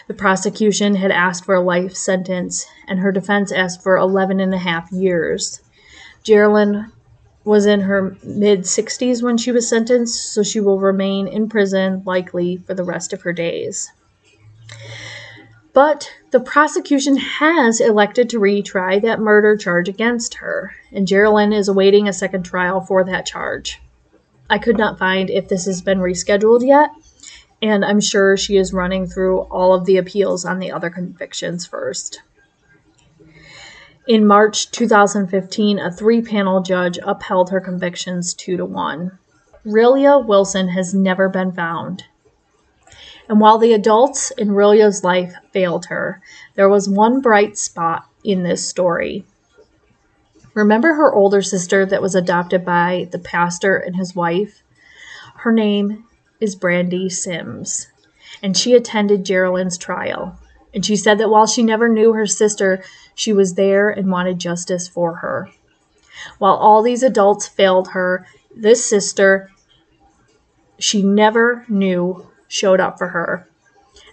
The 0.08 0.14
prosecution 0.14 0.96
had 0.96 1.12
asked 1.12 1.46
for 1.46 1.56
a 1.56 1.62
life 1.62 1.96
sentence, 1.96 2.66
and 2.88 3.00
her 3.00 3.12
defense 3.12 3.52
asked 3.52 3.82
for 3.82 3.98
11 3.98 4.40
and 4.40 4.54
a 4.54 4.60
half 4.60 4.92
years. 4.92 5.62
Geraldine 6.24 6.92
was 7.44 7.66
in 7.66 7.82
her 7.82 8.18
mid 8.24 8.62
60s 8.62 9.22
when 9.22 9.38
she 9.38 9.52
was 9.52 9.70
sentenced, 9.70 10.34
so 10.34 10.44
she 10.44 10.60
will 10.60 10.80
remain 10.80 11.28
in 11.28 11.48
prison 11.48 12.04
likely 12.06 12.58
for 12.58 12.74
the 12.74 12.84
rest 12.84 13.14
of 13.14 13.22
her 13.22 13.34
days. 13.34 13.92
But 15.76 16.10
the 16.32 16.40
prosecution 16.40 17.18
has 17.18 17.82
elected 17.82 18.30
to 18.30 18.40
retry 18.40 19.02
that 19.02 19.20
murder 19.20 19.58
charge 19.58 19.90
against 19.90 20.36
her, 20.36 20.74
and 20.90 21.06
Geraldine 21.06 21.52
is 21.52 21.68
awaiting 21.68 22.08
a 22.08 22.14
second 22.14 22.44
trial 22.44 22.80
for 22.80 23.04
that 23.04 23.26
charge. 23.26 23.82
I 24.50 24.58
could 24.58 24.78
not 24.78 24.98
find 24.98 25.30
if 25.30 25.50
this 25.50 25.66
has 25.66 25.82
been 25.82 26.00
rescheduled 26.00 26.66
yet, 26.66 26.92
and 27.62 27.84
I'm 27.84 28.00
sure 28.00 28.38
she 28.38 28.56
is 28.56 28.72
running 28.72 29.06
through 29.06 29.40
all 29.42 29.74
of 29.74 29.84
the 29.86 29.98
appeals 29.98 30.46
on 30.46 30.60
the 30.60 30.72
other 30.72 30.90
convictions 30.90 31.66
first. 31.66 32.22
In 34.08 34.26
March 34.26 34.72
2015, 34.72 35.78
a 35.78 35.92
three 35.92 36.22
panel 36.22 36.62
judge 36.62 36.98
upheld 37.04 37.50
her 37.50 37.60
convictions 37.60 38.34
2 38.34 38.56
to 38.56 38.66
1. 38.66 39.12
Rilya 39.66 40.26
Wilson 40.26 40.70
has 40.70 40.94
never 40.94 41.28
been 41.28 41.52
found. 41.52 42.06
And 43.28 43.40
while 43.40 43.58
the 43.58 43.74
adults 43.74 44.32
in 44.32 44.52
Rilya's 44.52 45.04
life 45.04 45.34
failed 45.52 45.86
her, 45.88 46.22
there 46.56 46.70
was 46.70 46.88
one 46.88 47.22
bright 47.22 47.58
spot 47.58 48.06
in 48.24 48.44
this 48.44 48.68
story. 48.68 49.26
Remember 50.54 50.94
her 50.94 51.14
older 51.14 51.42
sister 51.42 51.86
that 51.86 52.02
was 52.02 52.16
adopted 52.16 52.64
by 52.64 53.10
the 53.12 53.20
pastor 53.20 53.76
and 53.78 53.96
his 53.96 54.16
wife? 54.16 54.62
Her 55.38 55.52
name 55.52 56.06
is 56.40 56.56
Brandy 56.56 57.10
Sims, 57.10 57.88
and 58.42 58.56
she 58.56 58.74
attended 58.74 59.26
Geraldine's 59.26 59.78
trial. 59.78 60.40
And 60.74 60.86
she 60.86 60.96
said 60.96 61.18
that 61.20 61.30
while 61.30 61.48
she 61.48 61.64
never 61.64 61.90
knew 61.90 62.14
her 62.14 62.28
sister, 62.28 62.84
she 63.16 63.34
was 63.34 63.56
there 63.56 63.90
and 63.90 64.12
wanted 64.12 64.40
justice 64.40 64.88
for 64.88 65.16
her. 65.16 65.50
While 66.38 66.56
all 66.56 66.82
these 66.82 67.04
adults 67.04 67.48
failed 67.48 67.90
her, 67.90 68.26
this 68.56 68.86
sister 68.86 69.50
she 70.78 71.02
never 71.02 71.66
knew 71.70 72.28
showed 72.48 72.80
up 72.80 72.98
for 72.98 73.10
her. 73.10 73.48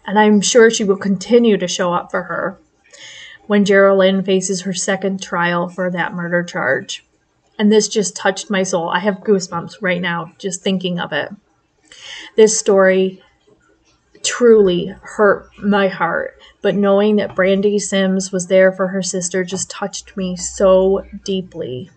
And 0.07 0.19
I'm 0.19 0.41
sure 0.41 0.71
she 0.71 0.85
will 0.85 0.97
continue 0.97 1.57
to 1.57 1.69
show 1.69 1.93
up 1.93 2.11
for 2.11 2.25
her 2.25 2.59
when 3.47 3.65
Geraldine 3.65 4.23
faces 4.23 4.63
her 4.63 4.73
second 4.73 5.23
trial 5.23 5.69
for 5.69 5.91
that 5.91 6.15
murder 6.15 6.43
charge. 6.43 7.05
And 7.59 7.71
this 7.71 7.89
just 7.89 8.17
touched 8.17 8.51
my 8.51 8.63
soul. 8.63 8.89
I 8.89 9.01
have 9.01 9.19
goosebumps 9.19 9.77
right 9.81 10.01
now 10.01 10.33
just 10.39 10.63
thinking 10.63 10.99
of 10.99 11.13
it. 11.13 11.31
This 12.37 12.59
story 12.59 13.23
truly 14.23 14.95
hurt 15.03 15.51
my 15.59 15.89
heart, 15.89 16.41
but 16.63 16.75
knowing 16.75 17.17
that 17.17 17.35
Brandy 17.35 17.79
Sims 17.79 18.33
was 18.33 18.47
there 18.47 18.73
for 18.73 18.89
her 18.89 19.03
sister 19.03 19.45
just 19.45 19.71
touched 19.71 20.17
me 20.17 20.37
so 20.37 21.05
deeply. 21.25 21.91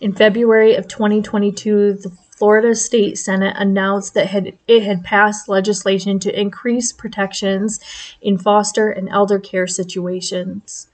In 0.00 0.14
February 0.14 0.76
of 0.76 0.88
2022, 0.88 1.94
the 1.94 2.16
Florida 2.40 2.74
State 2.74 3.18
Senate 3.18 3.54
announced 3.58 4.14
that 4.14 4.28
had, 4.28 4.56
it 4.66 4.82
had 4.82 5.04
passed 5.04 5.46
legislation 5.46 6.18
to 6.20 6.40
increase 6.40 6.90
protections 6.90 7.78
in 8.22 8.38
foster 8.38 8.88
and 8.88 9.10
elder 9.10 9.38
care 9.38 9.66
situations. 9.66 10.88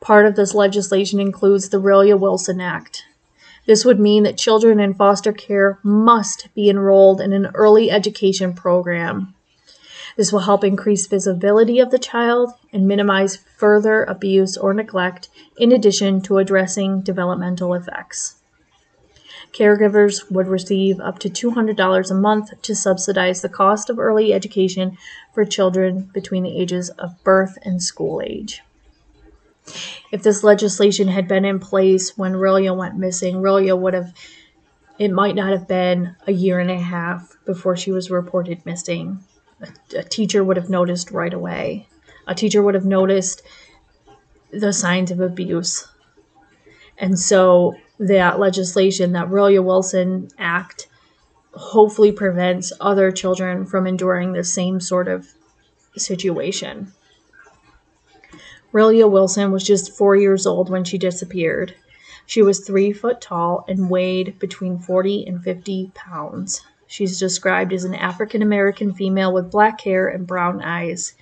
Part 0.00 0.26
of 0.26 0.34
this 0.34 0.52
legislation 0.52 1.20
includes 1.20 1.68
the 1.68 1.80
Rilya 1.80 2.18
Wilson 2.18 2.60
Act. 2.60 3.04
This 3.66 3.84
would 3.84 4.00
mean 4.00 4.24
that 4.24 4.36
children 4.36 4.80
in 4.80 4.94
foster 4.94 5.32
care 5.32 5.78
must 5.84 6.52
be 6.56 6.68
enrolled 6.68 7.20
in 7.20 7.32
an 7.32 7.52
early 7.54 7.88
education 7.88 8.52
program. 8.52 9.32
This 10.16 10.32
will 10.32 10.40
help 10.40 10.64
increase 10.64 11.06
visibility 11.06 11.78
of 11.78 11.92
the 11.92 12.00
child 12.00 12.50
and 12.72 12.88
minimize 12.88 13.36
further 13.36 14.02
abuse 14.02 14.56
or 14.56 14.74
neglect, 14.74 15.28
in 15.56 15.70
addition 15.70 16.20
to 16.22 16.38
addressing 16.38 17.02
developmental 17.02 17.74
effects. 17.74 18.39
Caregivers 19.52 20.30
would 20.30 20.46
receive 20.46 21.00
up 21.00 21.18
to 21.18 21.28
$200 21.28 22.10
a 22.10 22.14
month 22.14 22.62
to 22.62 22.74
subsidize 22.74 23.42
the 23.42 23.48
cost 23.48 23.90
of 23.90 23.98
early 23.98 24.32
education 24.32 24.96
for 25.34 25.44
children 25.44 26.10
between 26.14 26.44
the 26.44 26.56
ages 26.56 26.88
of 26.90 27.22
birth 27.24 27.58
and 27.62 27.82
school 27.82 28.22
age. 28.24 28.62
If 30.12 30.22
this 30.22 30.42
legislation 30.42 31.08
had 31.08 31.28
been 31.28 31.44
in 31.44 31.58
place 31.58 32.16
when 32.16 32.34
Rilya 32.34 32.76
went 32.76 32.96
missing, 32.96 33.36
Rilya 33.36 33.78
would 33.78 33.94
have, 33.94 34.12
it 34.98 35.10
might 35.10 35.34
not 35.34 35.52
have 35.52 35.68
been 35.68 36.16
a 36.26 36.32
year 36.32 36.58
and 36.58 36.70
a 36.70 36.78
half 36.78 37.36
before 37.44 37.76
she 37.76 37.92
was 37.92 38.10
reported 38.10 38.64
missing. 38.64 39.20
A, 39.60 39.98
a 39.98 40.02
teacher 40.02 40.42
would 40.42 40.56
have 40.56 40.70
noticed 40.70 41.10
right 41.10 41.32
away. 41.32 41.88
A 42.26 42.34
teacher 42.34 42.62
would 42.62 42.74
have 42.74 42.84
noticed 42.84 43.42
the 44.50 44.72
signs 44.72 45.10
of 45.10 45.20
abuse. 45.20 45.86
And 47.00 47.18
so 47.18 47.74
that 47.98 48.38
legislation, 48.38 49.12
that 49.12 49.28
Rilya 49.28 49.64
Wilson 49.64 50.28
Act, 50.38 50.86
hopefully 51.54 52.12
prevents 52.12 52.72
other 52.78 53.10
children 53.10 53.64
from 53.66 53.86
enduring 53.86 54.32
the 54.32 54.44
same 54.44 54.80
sort 54.80 55.08
of 55.08 55.26
situation. 55.96 56.92
Rilya 58.72 59.10
Wilson 59.10 59.50
was 59.50 59.64
just 59.64 59.96
four 59.96 60.14
years 60.14 60.46
old 60.46 60.70
when 60.70 60.84
she 60.84 60.98
disappeared. 60.98 61.74
She 62.26 62.42
was 62.42 62.60
three 62.60 62.92
foot 62.92 63.20
tall 63.20 63.64
and 63.66 63.90
weighed 63.90 64.38
between 64.38 64.78
40 64.78 65.26
and 65.26 65.42
50 65.42 65.90
pounds. 65.94 66.60
She's 66.86 67.18
described 67.18 67.72
as 67.72 67.84
an 67.84 67.94
African 67.94 68.42
American 68.42 68.92
female 68.92 69.32
with 69.32 69.50
black 69.50 69.80
hair 69.80 70.06
and 70.06 70.26
brown 70.26 70.60
eyes. 70.62 71.14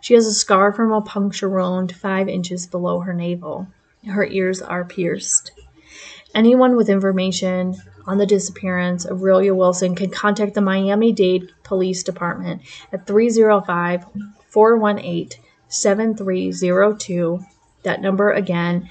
She 0.00 0.14
has 0.14 0.26
a 0.26 0.34
scar 0.34 0.72
from 0.72 0.92
a 0.92 1.00
puncture 1.00 1.48
wound 1.48 1.94
five 1.94 2.28
inches 2.28 2.66
below 2.66 3.00
her 3.00 3.14
navel. 3.14 3.68
Her 4.06 4.26
ears 4.26 4.60
are 4.60 4.84
pierced. 4.84 5.52
Anyone 6.34 6.76
with 6.76 6.88
information 6.88 7.76
on 8.06 8.18
the 8.18 8.26
disappearance 8.26 9.04
of 9.04 9.18
Rilya 9.18 9.54
Wilson 9.54 9.94
can 9.94 10.10
contact 10.10 10.54
the 10.54 10.60
Miami 10.60 11.12
Dade 11.12 11.52
Police 11.62 12.02
Department 12.02 12.62
at 12.92 13.06
305 13.06 14.06
418 14.48 15.40
7302. 15.68 17.44
That 17.84 18.00
number 18.00 18.32
again, 18.32 18.88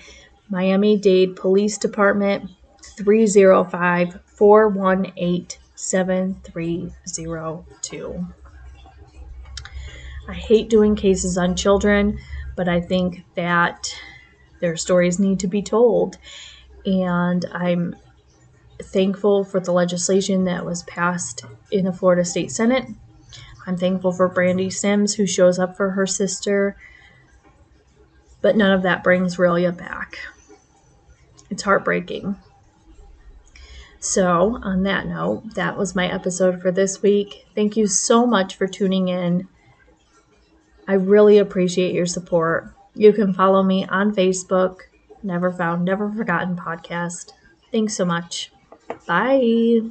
Miami 0.50 0.98
Dade 0.98 1.36
Police 1.36 1.78
Department 1.78 2.50
305 2.98 4.20
418 4.26 5.48
7302. 5.76 8.28
I 10.28 10.34
hate 10.34 10.70
doing 10.70 10.96
cases 10.96 11.38
on 11.38 11.56
children, 11.56 12.20
but 12.56 12.70
I 12.70 12.80
think 12.80 13.26
that 13.36 13.94
their 14.62 14.78
stories 14.78 15.20
need 15.20 15.40
to 15.42 15.48
be 15.48 15.62
told. 15.62 16.18
And 16.86 17.46
I'm 17.52 17.96
thankful 18.82 19.44
for 19.44 19.60
the 19.60 19.72
legislation 19.72 20.46
that 20.46 20.66
was 20.66 20.84
passed 20.84 21.44
in 21.72 21.86
the 21.86 21.94
Florida 21.94 22.26
State 22.26 22.52
Senate. 22.52 22.88
I'm 23.68 23.78
thankful 23.78 24.12
for 24.12 24.28
Brandy 24.28 24.70
Sims, 24.70 25.16
who 25.16 25.28
shows 25.28 25.60
up 25.60 25.78
for 25.78 25.92
her 25.92 26.08
sister. 26.08 26.78
But 28.42 28.56
none 28.56 28.72
of 28.72 28.84
that 28.84 29.04
brings 29.04 29.38
Rilya 29.38 29.78
back. 29.78 30.18
It's 31.50 31.64
heartbreaking. 31.64 32.38
So, 34.00 34.58
on 34.64 34.82
that 34.84 35.06
note, 35.06 35.54
that 35.54 35.78
was 35.78 35.94
my 35.94 36.12
episode 36.12 36.60
for 36.60 36.72
this 36.72 37.04
week. 37.04 37.46
Thank 37.54 37.78
you 37.78 37.86
so 37.86 38.26
much 38.26 38.56
for 38.56 38.66
tuning 38.66 39.10
in. 39.10 39.48
I 40.88 40.94
really 40.94 41.38
appreciate 41.38 41.94
your 41.94 42.08
support. 42.08 42.74
You 42.96 43.14
can 43.14 43.34
follow 43.34 43.64
me 43.64 43.86
on 43.86 44.14
Facebook, 44.14 44.82
Never 45.24 45.52
Found, 45.52 45.86
Never 45.86 46.12
Forgotten 46.12 46.56
Podcast. 46.56 47.32
Thanks 47.72 47.96
so 47.96 48.06
much. 48.06 48.52
Bye. 49.08 49.82